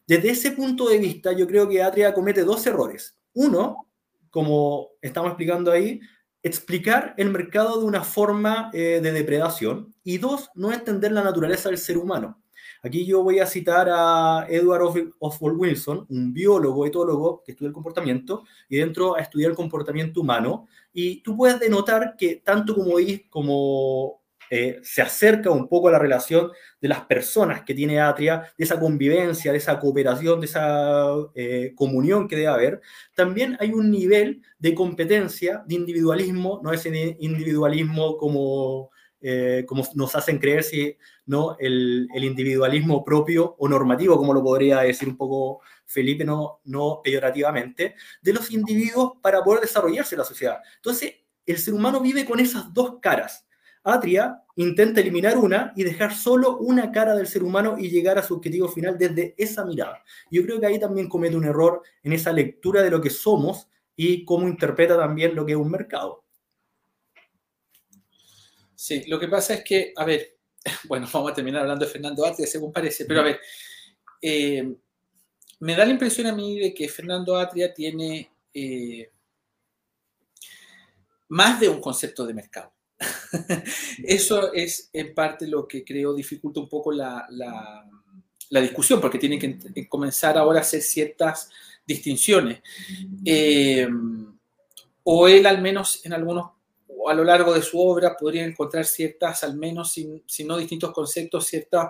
[0.05, 3.17] Desde ese punto de vista, yo creo que Atria comete dos errores.
[3.33, 3.87] Uno,
[4.29, 6.01] como estamos explicando ahí,
[6.45, 9.95] explicar el mercado de una forma eh, de depredación.
[10.03, 12.39] Y dos, no entender la naturaleza del ser humano.
[12.83, 17.73] Aquí yo voy a citar a Edward Oswald Wilson, un biólogo, etólogo que estudia el
[17.73, 20.67] comportamiento y dentro a estudiar el comportamiento humano.
[20.93, 22.97] Y tú puedes denotar que tanto como,
[23.31, 28.43] como eh, se acerca un poco a la relación de las personas que tiene Atria,
[28.57, 32.81] de esa convivencia, de esa cooperación, de esa eh, comunión que debe haber,
[33.15, 38.91] también hay un nivel de competencia, de individualismo, no es individualismo como
[39.27, 44.81] eh, como nos hacen creer si no el, individualismo propio o normativo, como lo podría
[44.81, 50.59] decir un poco Felipe, no, no peyorativamente, de los individuos para poder desarrollarse la sociedad.
[50.75, 53.44] Entonces, el ser humano vive con esas dos caras.
[53.85, 58.23] Atria intenta eliminar una y dejar solo una cara del ser humano y llegar a
[58.23, 60.03] su objetivo final desde esa mirada.
[60.31, 63.67] Yo creo que ahí también comete un error en esa lectura de lo que somos
[63.95, 66.25] y cómo interpreta también lo que es un mercado.
[68.75, 70.37] Sí, lo que pasa es que, a ver,
[70.87, 73.39] bueno, vamos a terminar hablando de Fernando Atria, según parece, pero a ver,
[74.21, 74.75] eh,
[75.59, 79.11] me da la impresión a mí de que Fernando Atria tiene eh,
[81.29, 82.74] más de un concepto de mercado.
[84.03, 87.27] Eso es en parte lo que creo dificulta un poco la,
[88.49, 91.49] discusión, porque tiene que comenzar ahora a hacer ciertas
[91.85, 92.61] distinciones.
[93.23, 93.87] Eh,
[95.03, 96.51] o él al menos en algunos
[97.07, 101.45] a lo largo de su obra podrían encontrar ciertas, al menos si, no distintos conceptos,
[101.45, 101.89] ciertas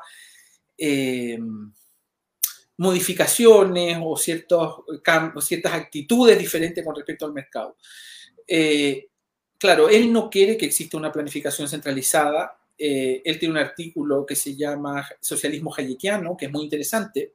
[0.78, 1.40] eh,
[2.78, 4.84] modificaciones o ciertos
[5.40, 7.78] ciertas actitudes diferentes con respecto al mercado.
[8.46, 9.08] Eh,
[9.66, 12.58] claro, él no quiere que exista una planificación centralizada.
[12.78, 17.34] Eh, él tiene un artículo que se llama Socialismo Hayekiano, que es muy interesante,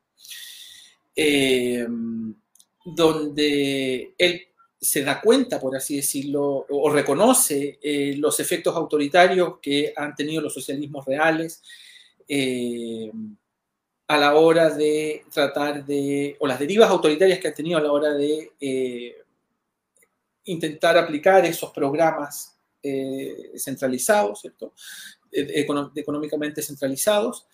[2.84, 4.42] donde él
[4.80, 10.40] se da cuenta, por así decirlo, o reconoce eh, los efectos autoritarios que han tenido
[10.40, 11.62] los socialismos reales
[12.26, 13.10] eh,
[14.08, 17.92] a la hora de tratar de, o las derivas autoritarias que han tenido a la
[17.92, 19.16] hora de eh,
[20.44, 22.56] intentar aplicar esos programas
[23.56, 24.72] centralizados, ¿cierto?
[25.32, 27.46] económicamente centralizados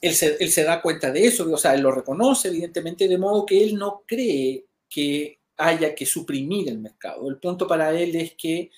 [0.00, 3.62] él se, da cuenta de eso, o sea, él lo reconoce evidentemente, de modo que
[3.62, 7.28] él no cree que haya que suprimir el mercado.
[7.28, 8.70] El punto para él es que,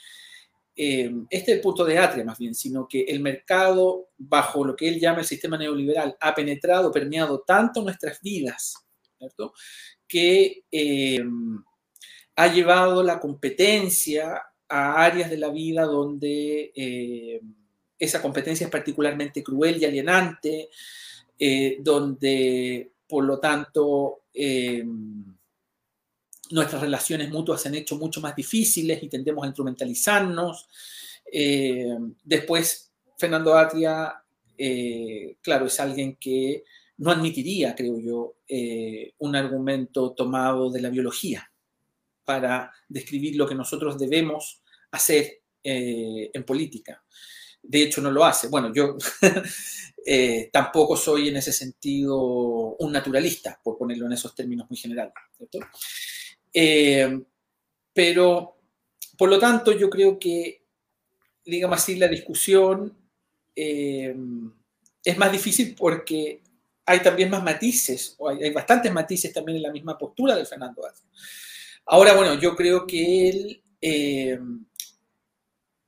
[0.74, 4.74] eh, este es el punto de Atria más bien, sino que el mercado, bajo lo
[4.74, 8.74] que él llama el sistema neoliberal, ha penetrado, permeado tanto nuestras vidas,
[9.16, 9.54] ¿cierto?
[10.12, 11.24] Que eh,
[12.36, 17.40] ha llevado la competencia a áreas de la vida donde eh,
[17.98, 20.68] esa competencia es particularmente cruel y alienante,
[21.38, 24.24] eh, donde por lo tanto
[26.50, 30.68] nuestras relaciones mutuas se han hecho mucho más difíciles y tendemos a instrumentalizarnos.
[32.22, 34.22] Después, Fernando Atria,
[35.40, 36.64] claro, es alguien que
[37.02, 38.36] no admitiría, creo yo,
[39.18, 41.50] un argumento tomado de la biología
[42.24, 47.02] para describir lo que nosotros debemos hacer en política.
[47.62, 48.48] De hecho, no lo hace.
[48.48, 48.96] Bueno, yo
[50.04, 52.16] Eh, tampoco soy en ese sentido
[52.76, 55.14] un naturalista, por ponerlo en esos términos muy generales.
[56.52, 57.20] Eh,
[57.92, 58.56] pero,
[59.16, 60.64] por lo tanto, yo creo que,
[61.44, 62.96] digamos así, la discusión
[63.54, 64.14] eh,
[65.04, 66.42] es más difícil porque
[66.84, 70.84] hay también más matices, o hay, bastantes matices también en la misma postura de Fernando
[70.84, 71.04] Alfa.
[71.86, 74.38] Ahora, bueno, yo creo que él, eh,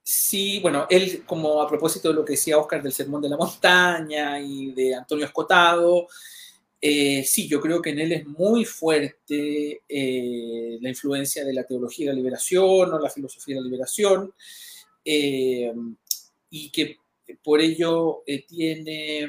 [0.02, 3.36] sí, bueno, él, como a propósito de lo que decía Oscar del Sermón de la
[3.36, 6.06] Montaña y de Antonio Escotado,
[6.80, 11.64] eh, sí, yo creo que en él es muy fuerte eh, la influencia de la
[11.64, 14.32] teología de la liberación o la filosofía de la liberación,
[15.06, 16.98] y que
[17.42, 19.28] por ello tiene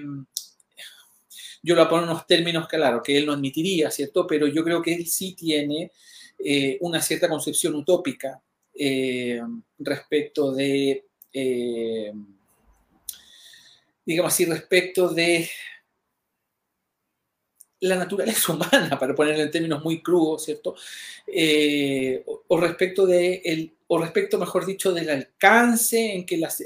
[1.66, 4.28] yo lo pongo en unos términos, claro, que él no admitiría, ¿cierto?
[4.28, 5.92] Pero yo creo que él sí tiene
[6.38, 8.40] eh, una cierta concepción utópica
[8.72, 9.42] eh,
[9.80, 12.14] respecto de, eh,
[14.06, 15.50] digamos así, respecto de
[17.80, 20.76] la naturaleza humana, para ponerlo en términos muy crudos, ¿cierto?
[22.48, 26.64] o, respecto de el, o respecto, mejor dicho, del alcance en que, las,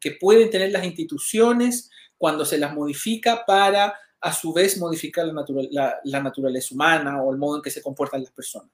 [0.00, 6.20] que pueden tener las instituciones cuando se las modifica para a su vez modificar la,
[6.20, 8.70] naturaleza humana o el modo en que se comportan las personas.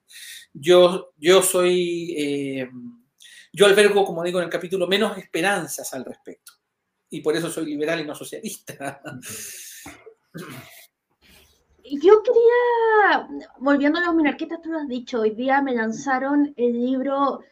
[0.52, 2.70] Yo, yo soy, eh,
[3.52, 6.52] yo albergo, como digo en el capítulo, menos esperanzas al respecto.
[7.11, 9.00] Y por eso soy liberal y no socialista.
[11.88, 13.28] Yo quería,
[13.59, 17.44] volviendo a los minarquistas, tú lo has dicho, hoy día me lanzaron el libro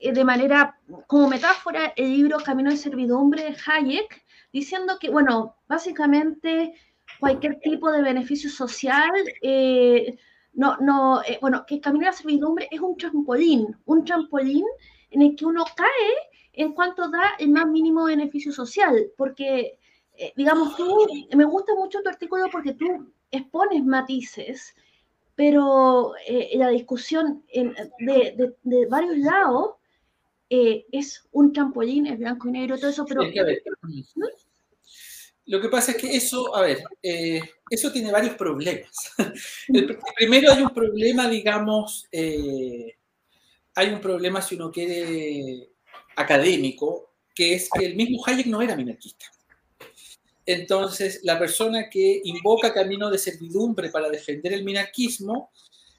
[0.00, 5.56] eh, de manera, como metáfora, el libro Camino de Servidumbre de Hayek, diciendo que, bueno,
[5.68, 6.74] básicamente
[7.20, 9.10] cualquier tipo de beneficio social,
[9.42, 10.18] eh,
[10.54, 14.64] no, no, eh, bueno, que el camino a la servidumbre es un trampolín, un trampolín
[15.10, 16.14] en el que uno cae
[16.54, 19.78] en cuanto da el más mínimo beneficio social, porque,
[20.16, 21.06] eh, digamos, tú,
[21.36, 24.74] me gusta mucho tu artículo porque tú expones matices,
[25.36, 26.12] pero
[26.54, 29.76] la discusión de, de, varios lados
[30.50, 33.22] es un trampolín, es blanco y negro, todo eso, pero...
[35.50, 39.10] Lo que pasa es que eso, a ver, eh, eso tiene varios problemas.
[39.66, 42.94] El, primero hay un problema, digamos, eh,
[43.74, 45.72] hay un problema, si uno quiere,
[46.14, 49.26] académico, que es que el mismo Hayek no era minarquista.
[50.46, 55.50] Entonces, la persona que invoca camino de servidumbre para defender el minarquismo,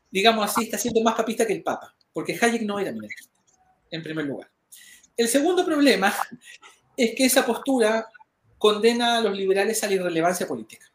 [0.09, 3.33] digamos así, está siendo más papista que el Papa, porque Hayek no era minarquista,
[3.89, 4.49] en primer lugar.
[5.17, 6.15] El segundo problema
[6.95, 8.07] es que esa postura
[8.62, 10.86] condena a los liberales a la irrelevancia política.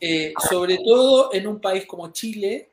[0.00, 2.70] Eh, sobre todo en un país como Chile,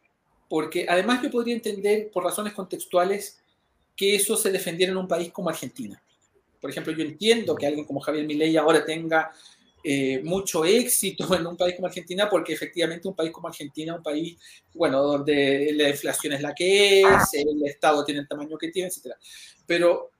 [0.48, 3.42] porque además yo podría entender por razones contextuales
[3.98, 6.02] que eso se defendiera en un país como Argentina.
[6.62, 9.30] Por ejemplo, yo entiendo que alguien como Javier Milei ahora tenga
[9.84, 14.04] eh, mucho éxito en un país como Argentina, porque efectivamente un país como Argentina un
[14.04, 14.38] país,
[14.74, 18.88] bueno, donde la inflación es la que es, el Estado tiene el tamaño que tiene,
[18.88, 19.16] etc.
[19.68, 20.12] Pero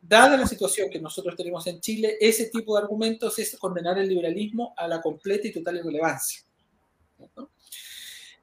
[0.00, 4.08] dada la situación que nosotros tenemos en Chile, ese tipo de argumentos es condenar el
[4.08, 6.42] liberalismo a la completa y total irrelevancia.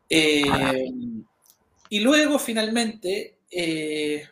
[0.09, 0.91] Eh,
[1.89, 4.27] y luego, finalmente, eh,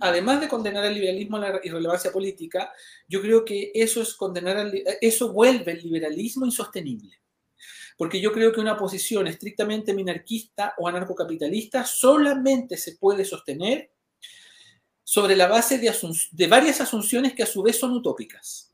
[0.00, 2.72] además de condenar el liberalismo a la irrelevancia política,
[3.08, 7.12] yo creo que eso, es condenar eso vuelve el liberalismo insostenible.
[7.96, 13.90] Porque yo creo que una posición estrictamente minarquista o anarcocapitalista solamente se puede sostener
[15.08, 18.72] sobre la base de, varias asunciones que a su vez son utópicas.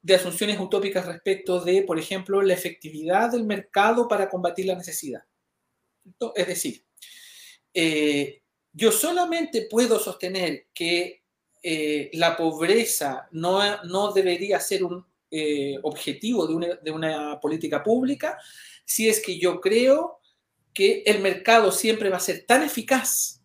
[0.00, 5.22] De asunciones utópicas respecto de, por ejemplo, la efectividad del mercado para combatir la necesidad.
[6.34, 6.82] Es decir,
[7.74, 8.40] eh,
[8.72, 11.22] yo solamente puedo sostener que
[11.62, 18.38] eh, la pobreza no, debería ser un eh, objetivo de una política pública
[18.86, 20.20] si es que yo creo
[20.72, 23.41] que el mercado siempre va a ser tan eficaz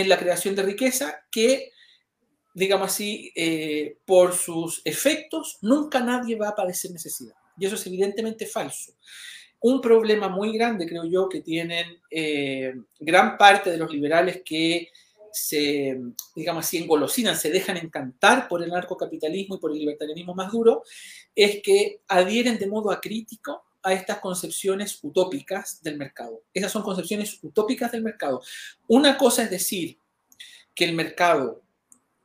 [0.00, 1.72] en la creación de riqueza que,
[2.54, 7.34] digamos así, eh, por sus efectos, nunca nadie va a padecer necesidad.
[7.58, 8.92] Y eso es evidentemente falso.
[9.60, 14.90] Un problema muy grande, creo yo, que tienen eh, gran parte de los liberales que
[15.32, 15.98] se,
[16.34, 20.82] digamos así, engolosinan, se dejan encantar por el narcocapitalismo y por el libertarianismo más duro,
[21.34, 26.42] es que adhieren de modo acrítico a estas concepciones utópicas del mercado.
[26.52, 28.42] Esas son concepciones utópicas del mercado.
[28.86, 29.98] Una cosa es decir
[30.74, 31.62] que el mercado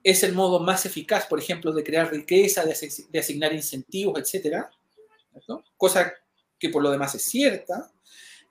[0.03, 4.65] es el modo más eficaz, por ejemplo, de crear riqueza, de, asignar incentivos, etc.
[5.77, 6.13] Cosa
[6.59, 7.91] que por lo demás es cierta.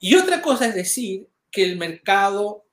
[0.01, 2.65] Y otra cosa es decir que el mercado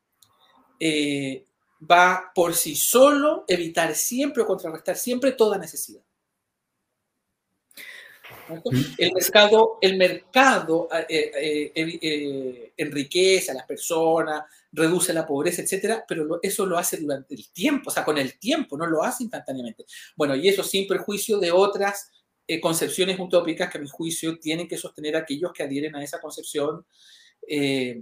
[0.80, 1.46] eh,
[1.80, 6.02] va por sí solo evitar siempre o contrarrestar siempre toda necesidad.
[8.98, 16.40] El mercado, el mercado eh, eh, enriquece a las personas, reduce la pobreza, etcétera, pero
[16.42, 19.86] eso lo hace durante el tiempo, o sea, con el tiempo, no lo hace instantáneamente.
[20.16, 22.12] Bueno, y eso sin perjuicio de otras
[22.52, 26.20] eh, concepciones utópicas que a mi juicio tienen que sostener aquellos que adhieren a esa
[26.20, 26.84] concepción
[27.48, 28.02] eh,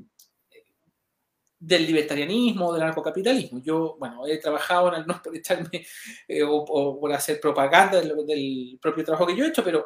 [1.60, 3.62] del libertarianismo, del anarcocapitalismo.
[3.62, 5.86] Yo, bueno, he trabajado, en, no por echarme
[6.30, 6.64] eh, o,
[6.98, 9.86] por hacer propaganda del, del, propio trabajo que yo he hecho, pero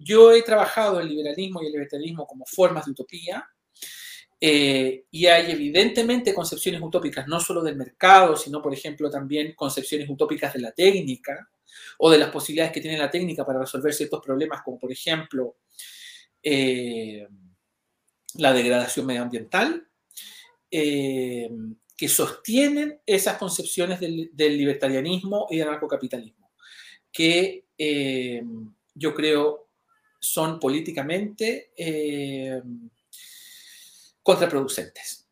[0.00, 3.48] yo he trabajado el liberalismo y el libertarianismo como formas de utopía,
[4.38, 10.08] eh, y hay evidentemente concepciones utópicas, no solo del mercado, sino, por ejemplo, también concepciones
[10.10, 11.48] utópicas de la técnica
[11.98, 15.56] o de las posibilidades que tiene la técnica para resolver ciertos problemas, como por ejemplo
[16.42, 17.26] eh,
[18.34, 19.88] la degradación medioambiental,
[20.70, 21.50] eh,
[21.96, 26.52] que sostienen esas concepciones del, libertarianismo y del anarcocapitalismo,
[27.10, 27.64] que
[28.96, 29.68] yo creo
[30.18, 31.70] son políticamente
[34.22, 35.28] contraproducentes.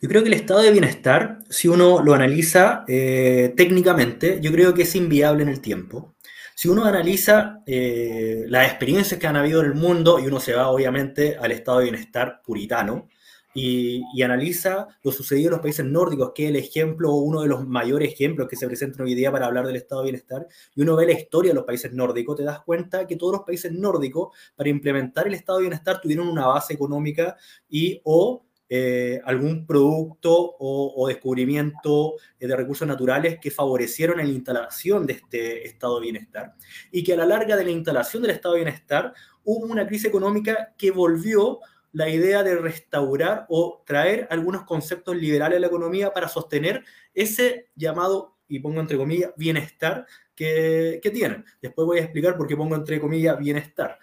[0.00, 4.72] Yo creo que el estado de bienestar, si uno lo analiza eh, técnicamente, yo creo
[4.72, 6.14] que es inviable en el tiempo.
[6.54, 10.54] Si uno analiza eh, las experiencias que han habido en el mundo y uno se
[10.54, 13.08] va obviamente al estado de bienestar puritano,
[13.54, 17.66] y, analiza lo sucedido en los países nórdicos, que es el ejemplo, uno de los
[17.66, 20.96] mayores ejemplos que se presentan hoy día para hablar del estado de bienestar, y uno
[20.96, 24.36] ve la historia de los países nórdicos, te das cuenta que todos los países nórdicos,
[24.54, 27.36] para implementar el estado de bienestar, tuvieron una base económica
[27.68, 35.06] y o eh, algún producto o, o descubrimiento de recursos naturales que favorecieron la instalación
[35.06, 36.54] de este estado de bienestar.
[36.92, 40.08] Y que a la larga de la instalación del estado de bienestar hubo una crisis
[40.08, 41.60] económica que volvió
[41.92, 46.84] la idea de restaurar o traer algunos conceptos liberales a la economía para sostener
[47.14, 51.44] ese llamado, y pongo entre comillas, bienestar que, tienen.
[51.60, 53.98] Después voy a explicar por qué pongo entre comillas bienestar.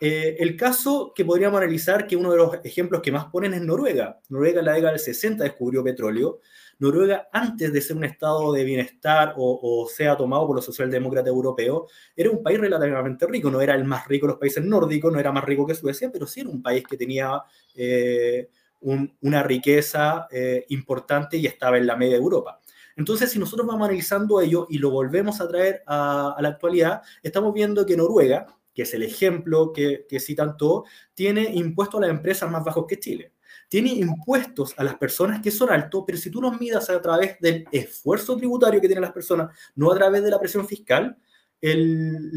[0.00, 3.62] Eh, el caso que podríamos analizar, que uno de los ejemplos que más ponen es
[3.62, 4.20] Noruega.
[4.28, 6.40] Noruega en la década del 60 descubrió petróleo
[6.82, 11.92] Noruega, antes de ser un estado de bienestar o, sea tomado por los socialdemócratas europeos,
[12.16, 13.52] era un país relativamente rico.
[13.52, 16.10] No era el más rico de los países nórdicos, no era más rico que Suecia,
[16.12, 17.40] pero sí era un país que tenía
[17.76, 18.48] eh,
[18.80, 22.60] una riqueza eh, importante y estaba en la media de Europa.
[22.96, 27.54] Entonces, si nosotros vamos analizando ello y lo volvemos a traer a, la actualidad, estamos
[27.54, 32.10] viendo que Noruega, que es el ejemplo que, que citan todos, tiene impuestos a las
[32.10, 33.31] empresas más bajos que Chile
[33.72, 37.40] tiene impuestos a las personas que son altos, pero si tú los midas a través
[37.40, 41.16] del esfuerzo tributario que tienen las personas, no a través de la presión fiscal,
[41.58, 42.30] el,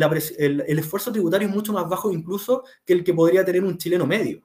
[0.65, 4.43] esfuerzo tributario es mucho más bajo incluso que el que podría tener un chileno medio.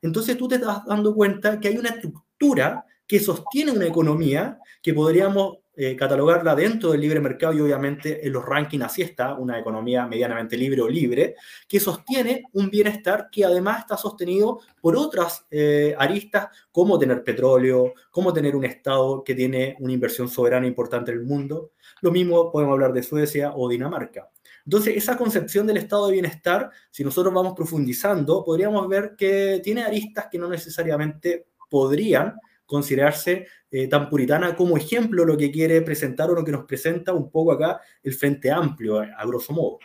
[0.00, 4.94] Entonces tú te estás dando cuenta que hay una estructura que sostiene una economía que
[4.94, 9.58] podríamos eh, catalogarla dentro del libre mercado y obviamente en los rankings así está, una
[9.58, 11.34] economía medianamente libre o libre,
[11.66, 17.94] que sostiene un bienestar que además está sostenido por otras eh, aristas como tener petróleo,
[18.10, 21.72] como tener un Estado que tiene una inversión soberana importante en el mundo.
[22.02, 24.28] Lo mismo podemos hablar de Suecia o Dinamarca.
[24.64, 29.82] Entonces, esa concepción del estado de bienestar, si nosotros vamos profundizando, podríamos ver que tiene
[29.82, 36.30] aristas que no necesariamente podrían considerarse eh, tan puritana como ejemplo lo que quiere presentar
[36.30, 39.78] o lo que nos presenta un poco acá el Frente Amplio, a, grosso modo.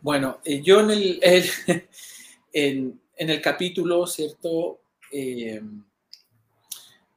[0.00, 1.20] Bueno, eh, yo en el,
[2.52, 4.80] en, el, capítulo, ¿cierto?
[5.12, 5.62] Eh,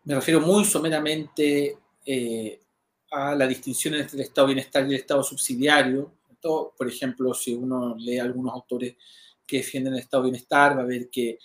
[0.03, 1.77] me refiero muy someramente
[3.09, 6.13] a la distinción entre el estado bienestar y el estado subsidiario.
[6.77, 8.95] Por ejemplo, si uno lee algunos autores
[9.47, 11.39] que defienden el estado de bienestar, va a ver que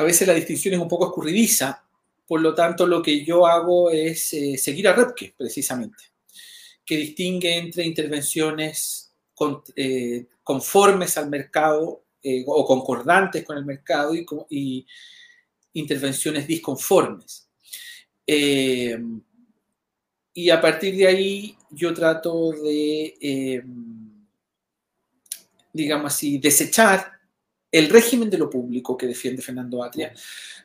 [0.00, 1.84] a veces la distinción es un poco escurridiza,
[2.26, 6.04] por lo tanto lo que yo hago es eh, seguir a Röpke, precisamente,
[6.86, 9.12] que distingue entre intervenciones
[9.76, 14.86] eh, conformes al mercado eh, o concordantes con el mercado y, y
[15.74, 17.46] intervenciones disconformes.
[20.32, 23.62] y a partir de ahí yo trato de
[25.74, 27.19] digamos así, desechar
[27.70, 30.12] el régimen de lo público que defiende Fernando Atria,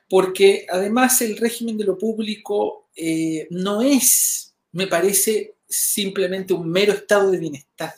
[0.09, 6.93] porque además el régimen de lo público eh, no es, me parece, simplemente un mero
[6.93, 7.93] estado de bienestar.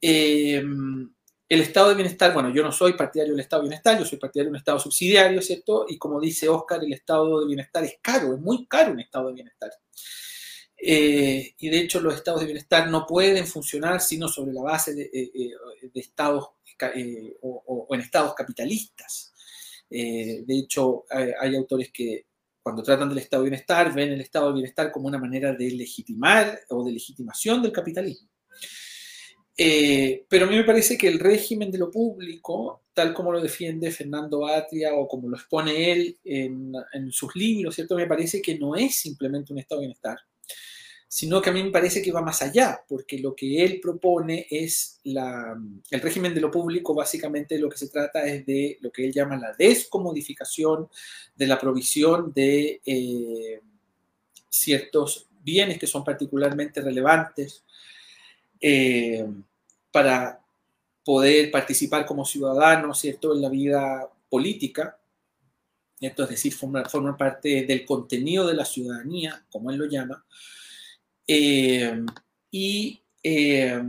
[0.00, 0.62] Eh,
[1.50, 4.18] el estado de bienestar, bueno, yo no soy partidario del estado de bienestar, yo soy
[4.18, 5.84] partidario de un estado subsidiario, ¿cierto?
[5.88, 9.28] Y como dice Oscar, el estado de bienestar es caro, es muy caro un estado
[9.28, 9.70] de bienestar.
[10.82, 14.94] Eh, y de hecho los estados de bienestar no pueden funcionar sino sobre la base
[14.94, 16.50] de, eh, eh, estados
[17.42, 19.32] o, en estados capitalistas.
[19.88, 22.26] de hecho, hay, autores que
[22.62, 25.70] cuando tratan del estado de bienestar, ven el estado de bienestar como una manera de
[25.70, 28.28] legitimar o de legitimación del capitalismo.
[29.62, 33.42] Eh, pero a mí me parece que el régimen de lo público, tal como lo
[33.42, 37.94] defiende Fernando Atria o como lo expone él en, en sus libros, ¿cierto?
[37.94, 40.18] Me parece que no es simplemente un estado de bienestar,
[41.12, 44.46] sino que a mí me parece que va más allá, porque lo que él propone
[44.48, 48.92] es la, el régimen de lo público, básicamente lo que se trata es de lo
[48.92, 50.88] que él llama la descomodificación
[51.34, 53.60] de la provisión de eh,
[54.48, 57.64] ciertos bienes que son particularmente relevantes
[58.60, 59.26] eh,
[59.90, 60.40] para
[61.04, 64.96] poder participar como ciudadano, ¿cierto?, en la vida política,
[65.98, 66.22] ¿cierto?
[66.22, 70.24] es decir, formar, formar parte del contenido de la ciudadanía, como él lo llama,
[71.32, 72.04] eh,
[72.50, 73.80] y eh,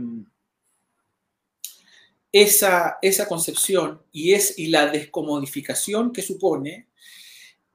[2.30, 6.86] esa, esa, concepción y, es, y la descomodificación que supone,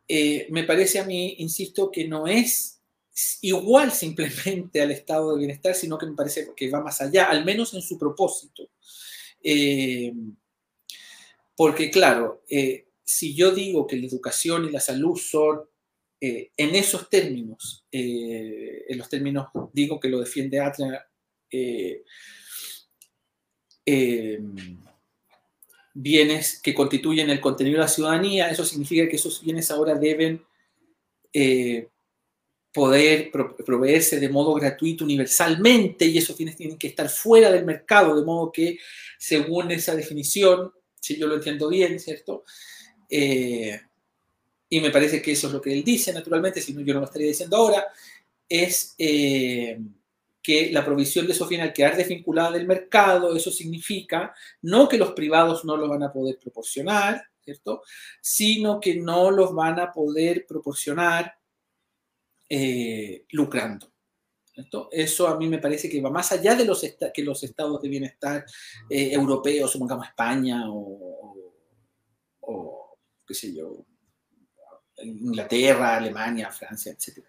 [0.08, 2.80] eh, me parece a mí, insisto, que no es
[3.42, 7.44] igual simplemente al estado de bienestar, sino que me parece que va más allá, al
[7.44, 8.70] menos en su propósito.
[11.58, 12.46] porque claro,
[13.04, 15.68] si yo digo que la educación y la salud son
[16.20, 21.04] eh, en esos términos, eh, en los términos, digo que lo defiende Atlas,
[21.52, 22.02] eh,
[25.94, 30.44] bienes que constituyen el contenido de la ciudadanía, eso significa que esos bienes ahora deben
[32.74, 38.16] poder proveerse de modo gratuito universalmente y esos bienes tienen que estar fuera del mercado,
[38.20, 38.80] de modo que
[39.20, 42.44] según esa definición, si yo lo entiendo bien, ¿cierto?
[44.70, 47.00] Y me parece que eso es lo que él dice, naturalmente, si no yo no
[47.00, 47.86] lo estaría diciendo ahora,
[48.50, 49.80] es eh,
[50.42, 55.12] que la provisión de bienes al quedar desvinculada del mercado, eso significa no que los
[55.12, 57.84] privados no lo van a poder proporcionar, ¿cierto?
[58.22, 61.38] Sino que no los van a poder proporcionar
[62.50, 63.92] eh, lucrando.
[64.54, 64.90] ¿cierto?
[64.92, 66.82] Eso a mí me parece que va más allá de los
[67.14, 68.46] que los estados de bienestar
[68.90, 71.58] eh, europeos, supongamos España o,
[73.26, 73.86] qué sé yo,
[75.00, 77.24] Inglaterra, Alemania, Francia, etc.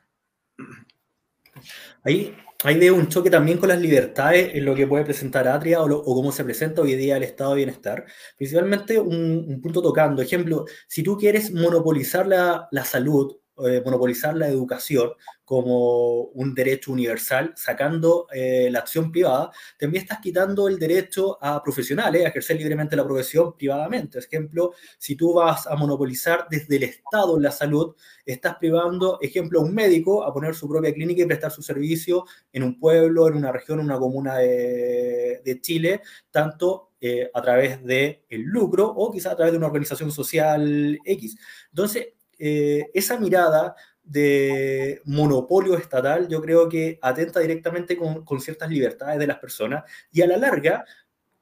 [2.03, 5.83] Ahí, ahí veo un choque también con las libertades en lo que puede presentar Atria
[5.83, 8.07] o, cómo se presenta hoy día el estado de bienestar.
[8.37, 13.37] Principalmente un, punto tocando, ejemplo, si tú quieres monopolizar la, la salud
[13.67, 15.13] eh, monopolizar la educación
[15.49, 21.63] como un derecho universal, sacando eh, la acción privada, también estás quitando el derecho a
[21.63, 24.19] profesionales a ejercer libremente la profesión privadamente.
[24.19, 27.95] Por ejemplo, si tú vas a monopolizar desde el Estado la salud,
[28.27, 32.27] estás privando, ejemplo, a un médico a poner su propia clínica y prestar su servicio
[32.53, 37.83] en un pueblo, en una región, en una comuna de, Chile, tanto eh, a través
[37.83, 41.39] del el lucro o quizás a través de una organización social X.
[41.71, 48.70] Entonces, eh, esa mirada de monopolio estatal yo creo que atenta directamente con, con, ciertas
[48.70, 49.84] libertades de las personas.
[50.11, 50.84] Y a la larga,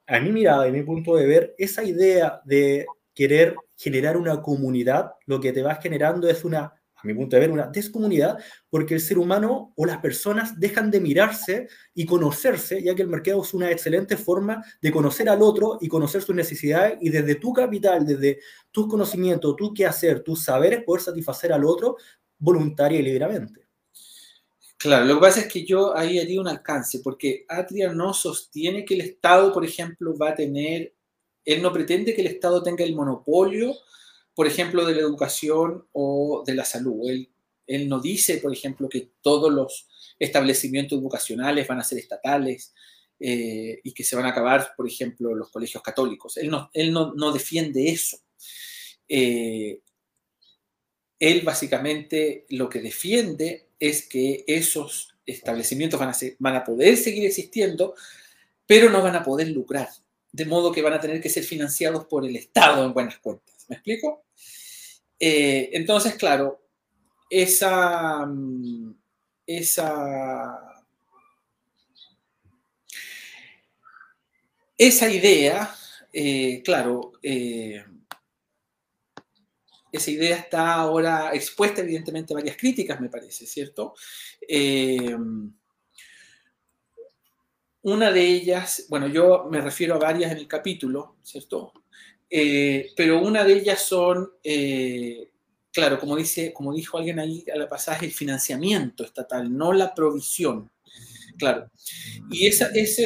[0.05, 5.13] a mi mirada y mi punto de ver, esa idea de querer generar una comunidad,
[5.25, 8.37] lo que te va generando es una a mi punto de ver, una descomunidad,
[8.69, 13.07] porque el ser humano o las personas dejan de mirarse y conocerse, ya que el
[13.07, 17.35] mercado es una excelente forma de conocer al otro y conocer sus necesidades y desde
[17.35, 18.39] tu capital, desde
[18.71, 21.97] tus conocimientos, tu qué hacer, tus saberes, poder satisfacer al otro
[22.39, 23.67] voluntaria y libremente.
[24.77, 28.85] Claro, lo que pasa es que yo ahí haría un alcance, porque Atria no sostiene
[28.85, 30.93] que el Estado, por ejemplo, va a tener,
[31.45, 33.73] él no pretende que el Estado tenga el monopolio
[34.37, 37.09] por ejemplo, de la educación o de la salud.
[37.09, 37.27] Él,
[37.65, 39.87] él no dice, por ejemplo, que todos los
[40.19, 42.71] establecimientos educacionales van a ser estatales
[43.19, 46.37] eh, y que se van a acabar, por ejemplo, los colegios católicos.
[46.37, 48.19] Él no, él no, no defiende eso.
[49.09, 49.81] Eh,
[51.17, 57.25] él básicamente lo que defiende es que esos establecimientos van a, van a poder seguir
[57.25, 57.95] existiendo,
[58.67, 59.89] pero no van a poder lucrar,
[60.31, 63.56] de modo que van a tener que ser financiados por el Estado en buenas cuentas.
[63.67, 64.25] ¿Me explico?
[65.19, 66.61] Eh, entonces, claro,
[67.29, 68.93] esa, mm,
[75.09, 75.73] idea,
[76.13, 77.83] eh, claro, eh,
[79.91, 83.95] esa idea está ahora expuesta evidentemente a varias críticas, me parece, ¿cierto?
[87.81, 91.71] una de ellas, bueno, yo me refiero a varias en el capítulo, ¿cierto?
[92.29, 95.29] Eh, pero una de ellas son, eh,
[95.71, 99.93] claro, como, dice, como dijo alguien ahí a la pasaje, el financiamiento estatal, no la
[99.93, 100.69] provisión.
[101.37, 101.69] Claro.
[102.31, 103.05] Y esa, esa,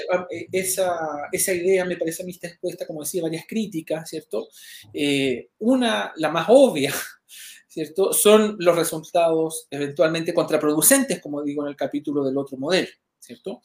[1.32, 4.47] esa, idea me parece a mí está expuesta, como decía, varias críticas, ¿cierto?
[4.93, 6.93] Eh, una, la más obvia,
[7.67, 8.13] ¿cierto?
[8.13, 12.88] Son los resultados eventualmente contraproducentes, como digo en el capítulo del otro modelo,
[13.19, 13.61] ¿cierto?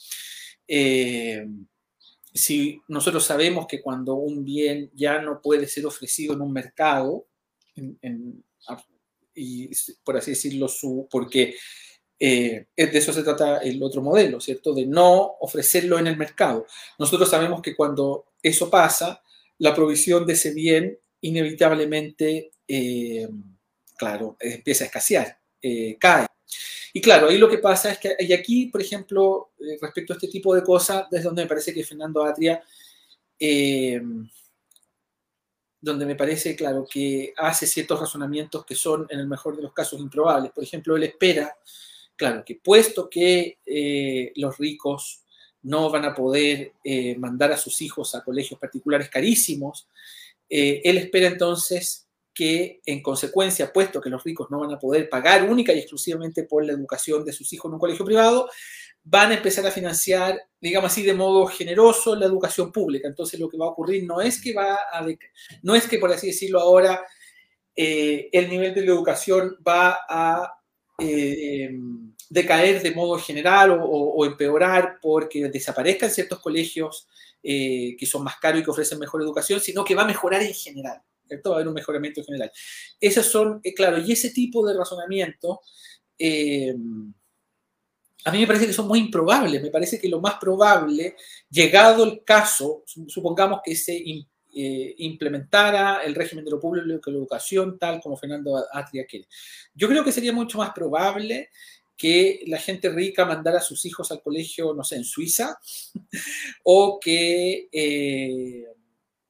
[2.36, 7.26] Si nosotros sabemos que cuando un bien ya no puede ser ofrecido en un mercado,
[9.34, 9.70] y
[10.04, 11.54] por así decirlo, su, porque
[12.18, 14.72] eh, de eso se trata el otro modelo, ¿cierto?
[14.74, 16.66] De no ofrecerlo en el mercado.
[16.98, 19.22] Nosotros sabemos que cuando eso pasa,
[19.58, 23.28] la provisión de ese bien inevitablemente, eh,
[23.96, 26.26] claro, empieza a escasear, eh, cae.
[26.96, 29.50] Y claro, ahí lo que pasa es que, aquí, por ejemplo,
[29.82, 32.62] respecto a este tipo de cosas, desde donde me parece que Fernando Atria,
[35.78, 39.74] donde me parece, claro, que hace ciertos razonamientos que son, en el mejor de los
[39.74, 40.52] casos, improbables.
[40.52, 41.54] Por ejemplo, él espera
[42.16, 45.22] claro, que puesto que eh, los ricos
[45.64, 49.86] no van a poder eh, mandar a sus hijos a colegios particulares carísimos,
[50.48, 52.05] eh, él espera entonces
[52.36, 56.44] que en consecuencia, puesto que los ricos no van a poder pagar única y exclusivamente
[56.44, 58.48] por la educación de sus hijos en un colegio privado,
[59.02, 63.08] van a empezar a financiar, digamos así, de modo generoso la educación pública.
[63.08, 65.06] Entonces lo que va a ocurrir no es que va a,
[65.62, 67.02] no es que por así decirlo ahora
[67.76, 70.52] el nivel de la educación va a
[70.98, 71.70] eh,
[72.30, 77.06] decaer de modo general o, empeorar porque desaparezcan ciertos colegios
[77.42, 80.42] eh, que son más caros y que ofrecen mejor educación, sino que va a mejorar
[80.42, 81.02] en general.
[81.26, 81.50] ¿Cierto?
[81.50, 82.52] Va a haber un mejoramiento en general.
[83.00, 85.60] Esos son, eh, claro, y ese tipo de razonamiento
[88.26, 89.62] a mí me parece que son muy improbables.
[89.62, 91.14] Me parece que lo más probable,
[91.48, 97.78] llegado el caso, supongamos que se eh, implementara el régimen de lo público la educación
[97.78, 99.28] tal como Fernando Atria quiere.
[99.74, 101.50] Yo creo que sería mucho más probable
[101.96, 105.60] que la gente rica mandara a sus hijos al colegio, no sé, en Suiza,
[106.64, 108.64] o que eh,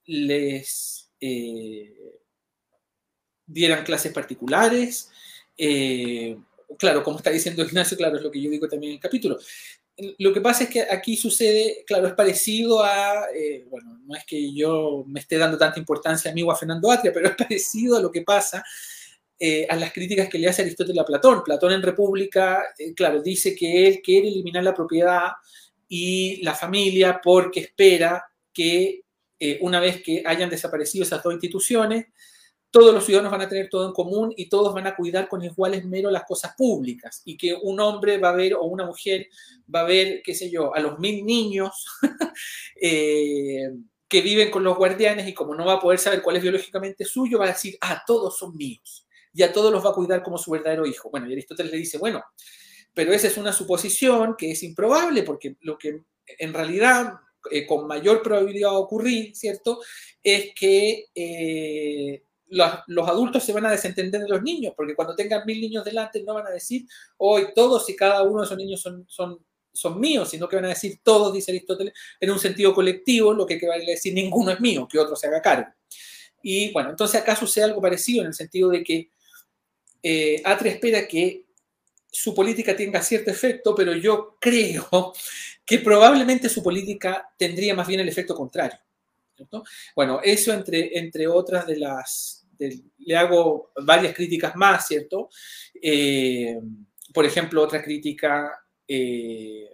[0.06, 2.20] les eh,
[3.46, 5.10] dieran clases particulares.
[6.78, 9.38] claro, como está diciendo Ignacio, claro, es lo que yo digo también en el capítulo
[10.18, 14.24] lo que pasa es que aquí sucede, claro, es parecido a, eh, bueno, no es
[14.26, 17.34] que yo me esté dando tanta importancia a mí o a Fernando Atria, pero es
[17.36, 18.62] parecido a lo que pasa
[19.38, 21.42] eh, a las críticas que le hace Aristóteles a Platón.
[21.42, 25.30] Platón en República, eh, claro, dice que él quiere eliminar la propiedad
[25.88, 29.02] y la familia porque espera que
[29.60, 32.06] una vez que hayan desaparecido esas dos instituciones,
[32.70, 35.42] todos los ciudadanos van a tener todo en común y todos van a cuidar con
[35.42, 39.28] iguales mero las cosas públicas y que un hombre va a ver o una mujer
[39.74, 41.86] va a ver, qué sé yo, a los mil niños
[42.80, 43.70] eh,
[44.08, 47.04] que viven con los guardianes y como no va a poder saber cuál es biológicamente
[47.04, 50.22] suyo, va a decir, ah, todos son míos y a todos los va a cuidar
[50.22, 51.10] como su verdadero hijo.
[51.10, 52.24] Bueno, y Aristóteles le dice, bueno,
[52.92, 57.20] pero esa es una suposición que es improbable porque lo que en realidad
[57.50, 59.80] eh, con mayor probabilidad va ocurrir, ¿cierto?
[60.22, 65.44] Es que eh, los, adultos se van a desentender de los niños, porque cuando tengan
[65.46, 66.86] mil niños delante no van a decir,
[67.18, 70.66] hoy todos y cada uno de esos niños son, son, son míos, sino que van
[70.66, 74.60] a decir todos, dice Aristóteles, en un sentido colectivo, lo que a decir ninguno es
[74.60, 75.68] mío, que otro se haga cargo.
[76.42, 79.10] Y bueno, entonces acá sucede algo parecido en el sentido de que
[80.02, 81.46] eh, Atria espera que
[82.10, 85.12] su política tenga cierto efecto, pero yo creo
[85.66, 88.78] que probablemente su política tendría más bien el efecto contrario.
[89.94, 92.46] Bueno, eso entre, entre otras de las...
[92.58, 95.28] le hago varias críticas más, ¿cierto?
[95.74, 96.58] Eh,
[97.12, 98.52] por ejemplo, otra crítica
[98.86, 99.68] eh,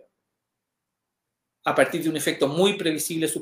[1.64, 3.32] a partir de un efecto muy previsible de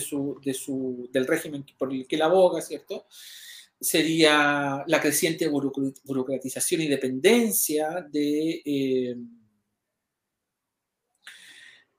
[0.00, 3.06] su, de su, del régimen por el que la aboga, ¿cierto?
[3.80, 8.62] Sería la creciente burocratización y dependencia de...
[8.64, 9.16] Eh,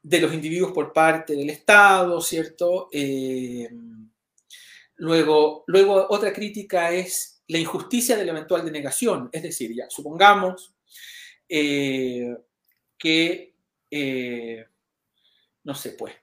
[0.03, 2.89] de los individuos por parte del Estado, ¿cierto?
[2.91, 3.69] Eh,
[4.97, 10.75] luego, luego, otra crítica es la injusticia de la eventual denegación, es decir, ya, supongamos
[11.47, 12.35] eh,
[12.97, 13.55] que,
[13.89, 14.65] eh,
[15.63, 16.13] no sé, pues,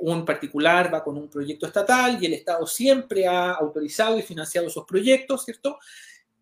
[0.00, 4.66] un particular va con un proyecto estatal y el Estado siempre ha autorizado y financiado
[4.66, 5.78] esos proyectos, ¿cierto?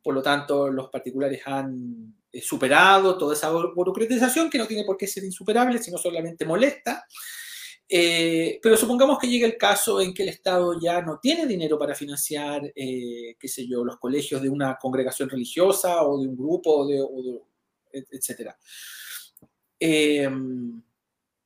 [0.03, 5.07] Por lo tanto, los particulares han superado toda esa burocratización que no tiene por qué
[5.07, 7.07] ser insuperable, sino solamente molesta.
[7.91, 11.79] Eh, pero supongamos que llegue el caso en que el Estado ya no tiene dinero
[11.79, 16.37] para financiar, eh, qué sé yo, los colegios de una congregación religiosa o de un
[16.37, 17.03] grupo, de,
[17.93, 18.51] etc.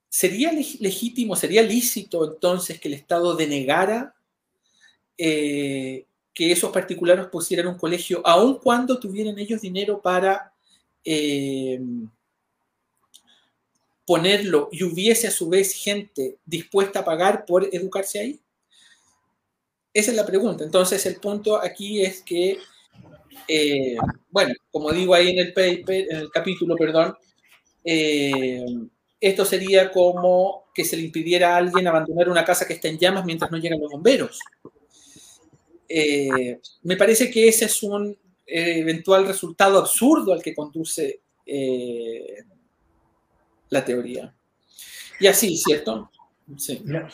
[0.09, 4.17] ¿Sería legítimo, sería lícito entonces que el Estado denegara
[6.35, 10.52] que esos particulares pusieran un colegio, aun cuando tuvieran ellos dinero para
[11.05, 11.81] eh,
[14.07, 18.41] ponerlo y hubiese a su vez gente dispuesta a pagar por educarse ahí?
[19.95, 20.65] Esa es la pregunta.
[20.65, 22.59] Entonces el punto aquí es que
[23.49, 23.97] Eh,
[24.31, 27.17] bueno, como digo ahí en el paper, en el capítulo, perdón,
[27.85, 28.65] eh,
[29.21, 32.99] esto sería como que se le impidiera a alguien abandonar una casa que está en
[32.99, 34.41] llamas mientras no llegan los bomberos.
[36.83, 38.17] Me parece que ese es un
[38.47, 41.21] eventual resultado absurdo al que conduce
[43.69, 44.35] la teoría.
[45.19, 46.11] Y así, ¿cierto?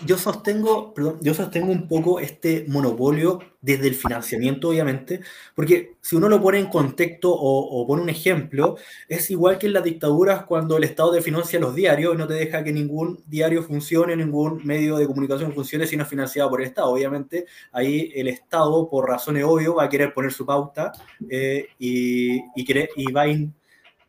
[0.06, 5.20] Yo sostengo, yo sostengo un poco este monopolio desde el financiamiento, obviamente,
[5.54, 8.76] porque si uno lo pone en contexto o, pone un ejemplo,
[9.08, 12.26] es igual que en las dictaduras cuando el Estado te financia los diarios y no
[12.26, 16.48] te deja que ningún diario funcione, ningún medio de comunicación funcione si no es financiado
[16.48, 16.90] por el Estado.
[16.90, 20.92] Obviamente, ahí el Estado, por razones obvias, va a querer poner su pauta
[21.28, 23.28] eh, y, y va a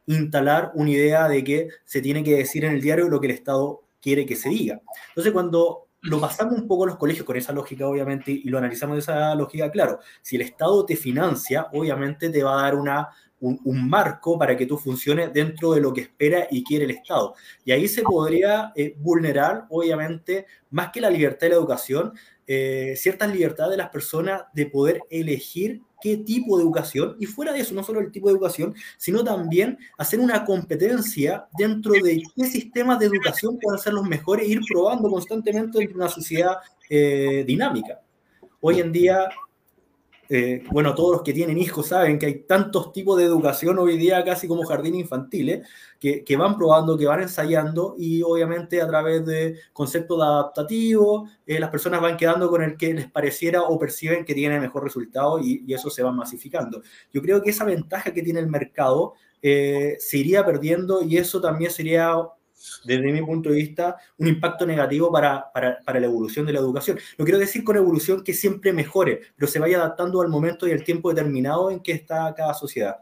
[0.07, 3.33] instalar una idea de que se tiene que decir en el diario lo que el
[3.33, 4.81] Estado quiere que se diga.
[5.09, 8.57] Entonces, cuando lo pasamos un poco a los colegios con esa lógica, obviamente, y lo
[8.57, 12.75] analizamos de esa lógica, claro, si el Estado te financia, obviamente te va a dar
[12.75, 13.09] una,
[13.41, 17.35] un, marco para que tú funciones dentro de lo que espera y quiere el Estado.
[17.65, 22.13] Y ahí se podría eh, vulnerar, obviamente, más que la libertad de la educación,
[22.47, 27.53] eh, ciertas libertades de las personas de poder elegir qué tipo de educación, y fuera
[27.53, 32.21] de eso, no solo el tipo de educación, sino también hacer una competencia dentro de
[32.35, 36.57] qué sistemas de educación pueden ser los mejores e ir probando constantemente de una sociedad
[36.89, 38.01] eh, dinámica.
[38.61, 39.29] Hoy en día
[40.31, 43.97] eh, bueno, todos los que tienen hijos saben que hay tantos tipos de educación hoy
[43.97, 45.67] día, casi como jardines infantiles,
[45.99, 51.59] que, que, van probando, que van ensayando y obviamente a través de conceptos adaptativos, eh,
[51.59, 55.39] las personas van quedando con el que les pareciera o perciben que tiene mejor resultado
[55.39, 56.83] y, eso se va masificando.
[57.11, 61.41] Yo creo que esa ventaja que tiene el mercado eh, se iría perdiendo y eso
[61.41, 62.13] también sería
[62.83, 66.59] desde mi punto de vista, un impacto negativo para, para, para, la evolución de la
[66.59, 66.97] educación.
[67.17, 70.71] No quiero decir con evolución que siempre mejore, pero se vaya adaptando al momento y
[70.71, 72.97] al tiempo determinado en que está cada sociedad.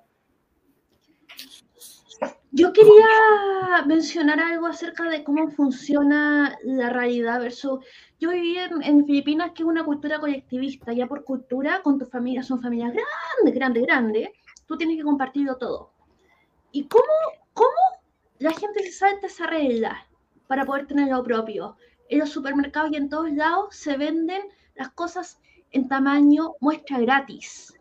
[2.51, 7.85] Yo quería mencionar algo acerca de cómo funciona la realidad versus...
[8.19, 10.91] Yo viví en, en, Filipinas, que es una cultura colectivista.
[10.91, 14.29] Ya por cultura, con tu familia, son familias grandes, grandes, grandes.
[14.65, 15.91] Tú tienes que compartirlo todo.
[16.71, 17.03] ¿Y cómo,
[17.53, 17.86] cómo
[18.39, 20.07] la gente se salta esa regla
[20.47, 21.77] para poder tener lo propio.
[22.09, 24.41] En los supermercados y en todos lados se venden
[24.75, 25.39] las cosas
[25.71, 27.73] en tamaño muestra gratis.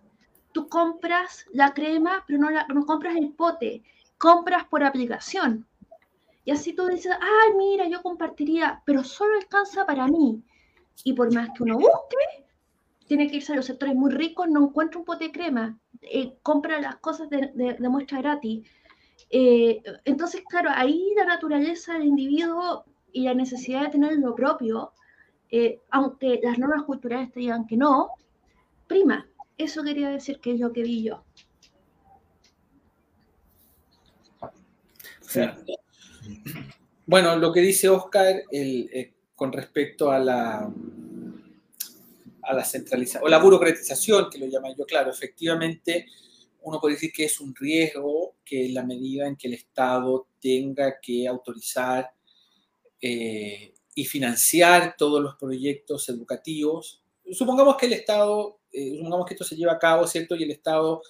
[0.53, 3.83] Tú compras la crema, pero no, la, no compras el pote,
[4.19, 5.67] compras por aplicación.
[6.45, 10.43] Y así tú dices, ay, mira, yo compartiría, pero solo alcanza para mí.
[11.05, 12.47] Y por más que uno busque,
[13.07, 16.39] tiene que irse a los sectores muy ricos, no encuentra un pote de crema, eh,
[16.43, 18.67] compra las cosas de, de muestra gratis.
[19.31, 24.93] Eh, entonces, claro, ahí la naturaleza del individuo y la necesidad de tener lo propio,
[25.51, 28.11] eh, aunque las normas culturales te digan que no,
[28.87, 29.29] prima.
[29.59, 31.25] Eso quería decir que es lo que vi yo.
[37.07, 40.71] Bueno, lo que dice Oscar eh, con respecto a la,
[42.43, 46.07] a la centralización o la burocratización, que lo llamo yo, claro, efectivamente
[46.67, 50.99] uno puede decir que es un riesgo que la medida en que el Estado tenga
[51.01, 52.11] que autorizar
[53.01, 59.45] eh, y financiar todos los proyectos educativos, supongamos que el Estado, eh, supongamos que esto
[59.45, 60.35] se lleva a cabo, ¿cierto?
[60.35, 61.03] Y el Estado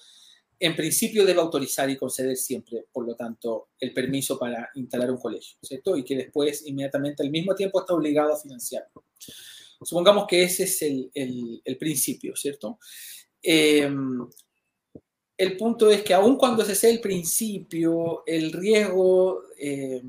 [0.59, 5.17] en principio debe autorizar y conceder siempre, por lo tanto, el permiso para instalar un
[5.17, 5.97] colegio, ¿cierto?
[5.97, 9.05] Y que después, inmediatamente, al mismo tiempo, está obligado a financiarlo.
[9.81, 11.09] Supongamos que ese es el,
[11.65, 12.77] el, principio, ¿cierto?
[13.41, 13.89] Eh,
[15.37, 20.01] el punto es que aun cuando ese sea el principio, el riesgo, eh,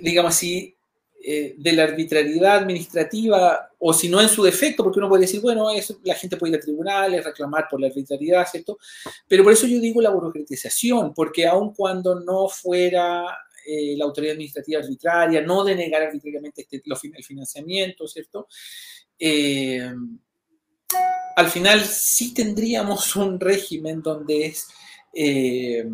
[0.00, 0.76] digamos así,
[1.20, 5.40] eh, de la arbitrariedad administrativa, o si no en su defecto, porque uno puede decir,
[5.40, 8.78] bueno, eso, la gente puede ir a tribunales, reclamar por la arbitrariedad, ¿cierto?
[9.26, 13.26] Pero por eso yo digo la burocratización, porque aun cuando no fuera
[13.66, 18.46] eh, la autoridad administrativa arbitraria, no denegar arbitrariamente este, el financiamiento, ¿cierto?
[21.38, 24.68] Al final sí tendríamos un régimen donde es
[25.14, 25.88] eh,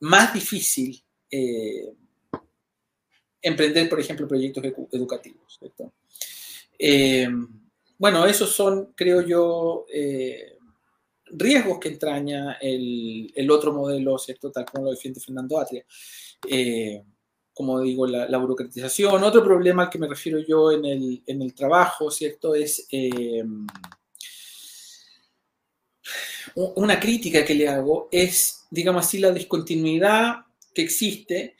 [0.00, 1.92] más difícil eh,
[3.42, 5.58] emprender, por ejemplo, proyectos educativos.
[6.78, 7.28] Eh,
[7.98, 9.84] bueno, esos son, creo yo,
[11.26, 14.52] riesgos que entraña el, otro modelo, ¿cierto?
[14.52, 15.84] tal como lo defiende Fernando Atria.
[17.52, 19.24] como digo, la, burocratización.
[19.24, 22.54] Otro problema al que me refiero yo en el, en el trabajo, ¿cierto?
[22.54, 22.86] Es
[26.56, 31.56] una crítica que le hago es, digamos así, la discontinuidad que existe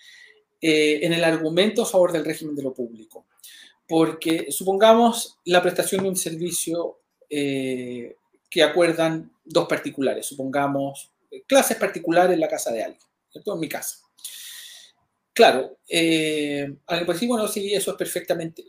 [0.61, 3.27] eh, en el argumento a favor del régimen de lo público.
[3.87, 8.17] Porque supongamos la prestación de un servicio eh,
[8.49, 11.11] que acuerdan dos particulares, supongamos
[11.47, 13.55] clases particulares en la casa de alguien, ¿cierto?
[13.55, 13.99] En mi casa.
[15.33, 18.65] Claro, eh, alguien puede decir, bueno, sí, eso es perfectamente,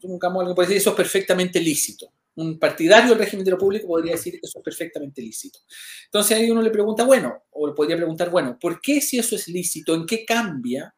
[0.00, 2.10] supongamos, alguien puede decir, eso es perfectamente lícito.
[2.38, 5.60] Un partidario del régimen de lo público podría decir que eso es perfectamente lícito.
[6.04, 9.48] Entonces ahí uno le pregunta, bueno, o podría preguntar, bueno, ¿por qué si eso es
[9.48, 9.94] lícito?
[9.94, 10.94] ¿En qué cambia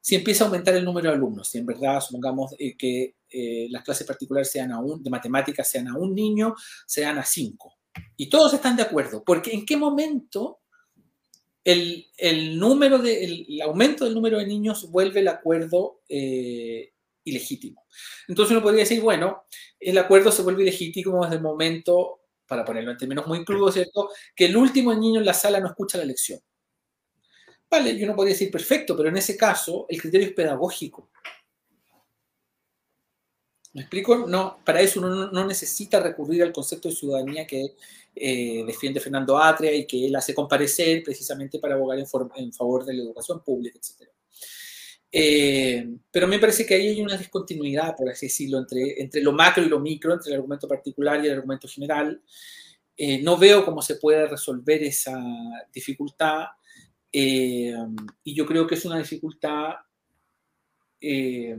[0.00, 1.48] si empieza a aumentar el número de alumnos?
[1.48, 5.70] Si en verdad, supongamos eh, que eh, las clases particulares sean a un, de matemáticas
[5.70, 6.54] sean a un niño,
[6.86, 7.74] sean a cinco.
[8.16, 10.60] Y todos están de acuerdo, porque ¿en qué momento
[11.66, 16.92] el, número de, el, aumento del número de niños vuelve el acuerdo eh,
[17.26, 17.84] ilegítimo.
[18.26, 19.44] Entonces uno podría decir, bueno,
[19.78, 24.08] el acuerdo se vuelve ilegítimo desde el momento, para ponerlo en términos muy crudos, ¿cierto?,
[24.34, 26.40] que el último niño en la sala no escucha la lección.
[27.68, 31.10] Vale, yo no podría decir perfecto, pero en ese caso el criterio es pedagógico.
[33.74, 34.26] ¿Me explico?
[34.26, 37.74] No, para eso uno no necesita recurrir al concepto de ciudadanía que
[38.14, 42.06] eh, defiende Fernando Atria y que él hace comparecer precisamente para abogar en,
[42.54, 44.08] favor de la educación pública, etc.
[45.18, 49.32] Eh, pero me parece que ahí hay una discontinuidad, por así decirlo, entre, entre lo
[49.32, 52.20] macro y lo micro, entre el argumento particular y el argumento general.
[52.94, 55.18] Eh, no veo cómo se puede resolver esa
[55.72, 56.48] dificultad
[57.10, 57.72] y
[58.34, 59.76] yo creo que es una dificultad
[61.00, 61.56] que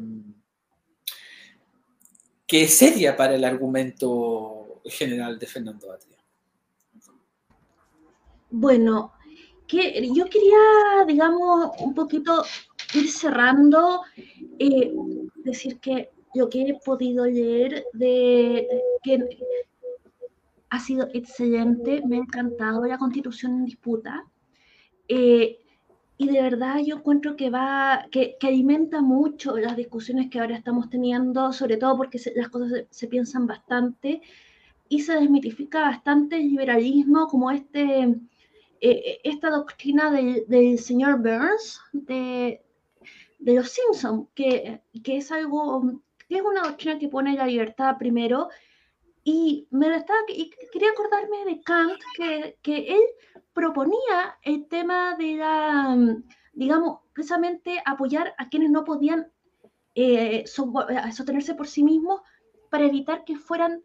[2.51, 6.17] es seria para el argumento general de Fernando Atria.
[8.51, 9.13] Bueno,
[9.67, 12.43] que yo quería, digamos, un poquito
[12.93, 14.01] ir cerrando,
[14.59, 14.93] eh,
[15.43, 18.67] decir que lo que he podido leer de
[19.03, 19.27] que
[20.69, 24.25] ha sido excelente, me ha encantado la constitución en disputa.
[25.07, 25.59] Eh,
[26.17, 30.89] y de verdad yo encuentro que va, que, alimenta mucho las discusiones que ahora estamos
[30.89, 34.21] teniendo, sobre todo porque las cosas se, piensan bastante
[34.89, 38.15] y se desmitifica bastante el liberalismo como este,
[38.81, 42.61] eh, esta doctrina del, del, señor Burns de,
[43.39, 47.97] de los Simpsons, que, que, es algo, que es una doctrina que pone la libertad
[47.97, 48.49] primero.
[49.23, 53.01] Y me estaba, y quería acordarme de Kant, que, que él
[53.53, 55.97] proponía el tema de la,
[56.53, 59.31] digamos, precisamente apoyar a quienes no podían
[59.95, 62.21] eh, eh, sostenerse por sí mismos
[62.69, 63.83] para evitar que fueran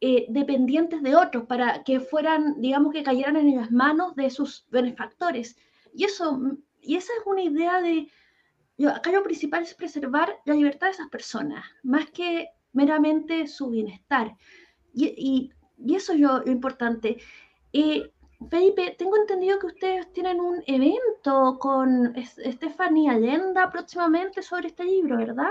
[0.00, 4.66] eh, dependientes de otros, para que fueran, digamos, que cayeran en las manos de sus
[4.70, 5.56] benefactores.
[5.94, 6.40] Y eso,
[6.80, 8.08] y esa es una idea de,
[8.90, 14.36] acá lo principal es preservar la libertad de esas personas, más que meramente su bienestar.
[14.94, 15.52] Y,
[15.84, 17.18] eso es lo, importante.
[18.50, 25.16] Felipe, tengo entendido que ustedes tienen un evento con Estefanía Lenda próximamente sobre este libro,
[25.16, 25.50] ¿verdad?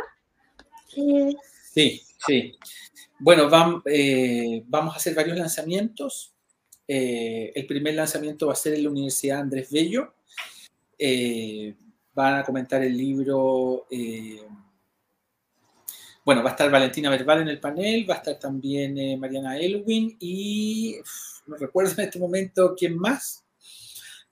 [0.95, 1.33] Eh,
[1.71, 2.57] sí, sí.
[3.19, 3.49] Bueno,
[3.85, 6.33] eh, vamos a hacer varios lanzamientos.
[6.87, 10.13] Eh, el primer lanzamiento va a ser en la Universidad Andrés Bello.
[12.13, 13.87] Van a comentar el libro.
[16.25, 20.17] bueno, va a estar Valentina Verbal en el panel, va a estar también Mariana Elwin
[20.19, 20.97] y
[21.47, 23.45] no recuerdo en este momento quién más.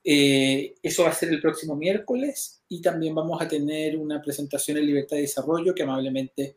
[0.02, 4.78] Eh, eso va a ser el próximo miércoles y también vamos a tener una presentación
[4.78, 6.56] en Libertad de Desarrollo que amablemente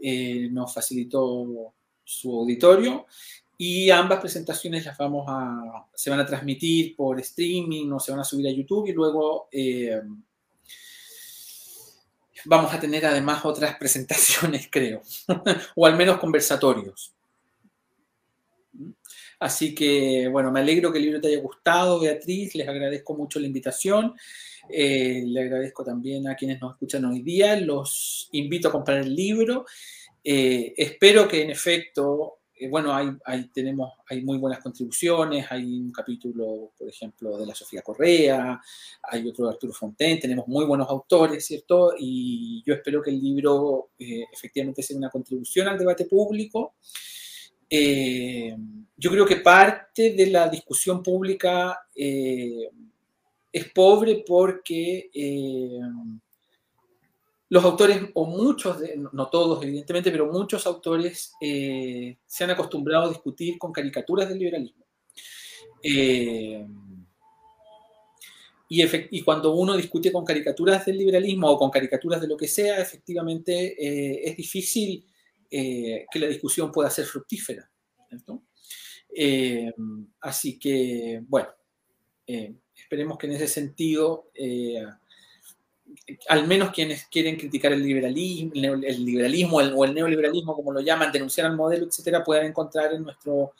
[0.00, 3.06] eh, nos facilitó su auditorio
[3.56, 8.20] y ambas presentaciones las vamos a, se van a transmitir por streaming o se van
[8.20, 10.00] a subir a YouTube y luego eh,
[12.44, 15.02] vamos a tener además otras presentaciones, creo,
[15.76, 17.14] o al menos conversatorios.
[19.38, 23.40] Así que, bueno, me alegro que el libro te haya gustado, Beatriz, les agradezco mucho
[23.40, 24.14] la invitación.
[24.68, 27.58] Eh, le agradezco también a quienes nos escuchan hoy día.
[27.58, 29.66] Los invito a comprar el libro.
[30.22, 32.38] Eh, espero que en efecto,
[32.68, 35.46] bueno, hay, tenemos, hay muy buenas contribuciones.
[35.50, 38.60] Hay un capítulo, por ejemplo, de la Sofía Correa,
[39.02, 40.20] hay otro de Arturo Fontaine.
[40.20, 41.92] Tenemos muy buenos autores, ¿cierto?
[41.98, 46.74] Y yo espero que el libro efectivamente sea una contribución al debate público.
[47.74, 48.54] Eh,
[48.98, 52.68] yo creo que parte de la discusión pública eh,
[53.50, 55.80] es pobre porque eh,
[57.52, 58.78] los autores, o muchos,
[59.12, 64.86] no todos evidentemente, pero muchos autores se han acostumbrado a discutir con caricaturas del liberalismo.
[65.82, 66.56] Y,
[68.68, 72.80] y, cuando uno discute con caricaturas del liberalismo o con caricaturas de lo que sea,
[72.80, 75.04] efectivamente es difícil
[75.54, 77.70] eh, que la discusión pueda ser fructífera.
[79.14, 79.70] Eh,
[80.22, 81.50] así que, bueno,
[82.26, 84.30] eh, esperemos que en ese sentido,
[86.28, 91.12] al menos quienes quieren criticar el liberalismo, el liberalismo o el neoliberalismo, como lo llaman,
[91.12, 93.52] denunciar al modelo, etcétera, puedan encontrar en nuestro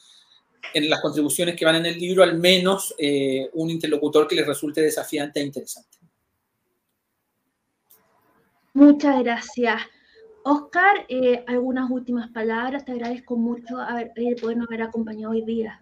[0.74, 4.47] en las contribuciones que van en el libro, al menos eh, un interlocutor que les
[4.47, 5.99] resulte desafiante e interesante.
[8.74, 9.83] Muchas gracias.
[10.45, 12.85] Oscar, eh, algunas últimas palabras.
[12.85, 15.80] Te agradezco mucho haber, eh, podernos haber acompañado hoy día.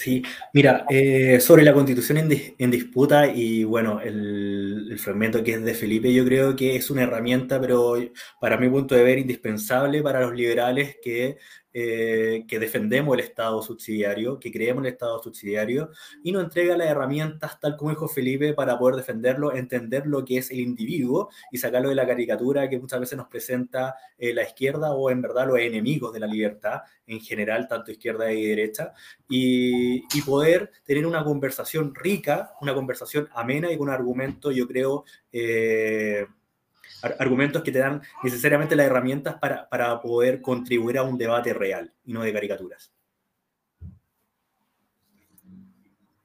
[0.00, 0.22] Sí,
[0.54, 6.10] mira, eh, sobre la constitución en, disputa y bueno, el, fragmento que es de Felipe,
[6.14, 7.96] yo creo que es una herramienta, pero
[8.40, 11.36] para mi punto de ver, indispensable para los liberales que
[11.72, 15.90] eh, que defendemos el Estado subsidiario, que creemos el Estado subsidiario
[16.22, 20.38] y nos entrega las herramientas, tal como dijo Felipe, para poder defenderlo, entender lo que
[20.38, 24.42] es el individuo y sacarlo de la caricatura que muchas veces nos presenta eh, la
[24.42, 28.92] izquierda o en verdad los enemigos de la libertad en general, tanto izquierda y derecha,
[29.28, 35.04] y, poder tener una conversación rica, una conversación amena y con un argumento, yo creo,
[35.32, 36.26] eh,
[37.02, 41.92] argumentos que te dan necesariamente las herramientas para, para poder contribuir a un debate real
[42.04, 42.92] y no de caricaturas.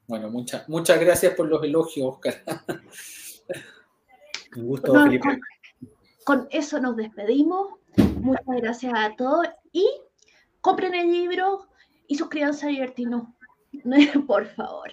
[0.08, 2.44] Bueno, muchas muchas gracias por los elogios, Oscar.
[4.56, 5.40] Un gusto, Felipe.
[6.24, 7.74] Con, eso nos despedimos.
[8.22, 9.88] Muchas gracias a todos y
[10.62, 11.68] compren el libro
[12.08, 13.36] y suscríbanse a Divertino,
[14.28, 14.92] por favor.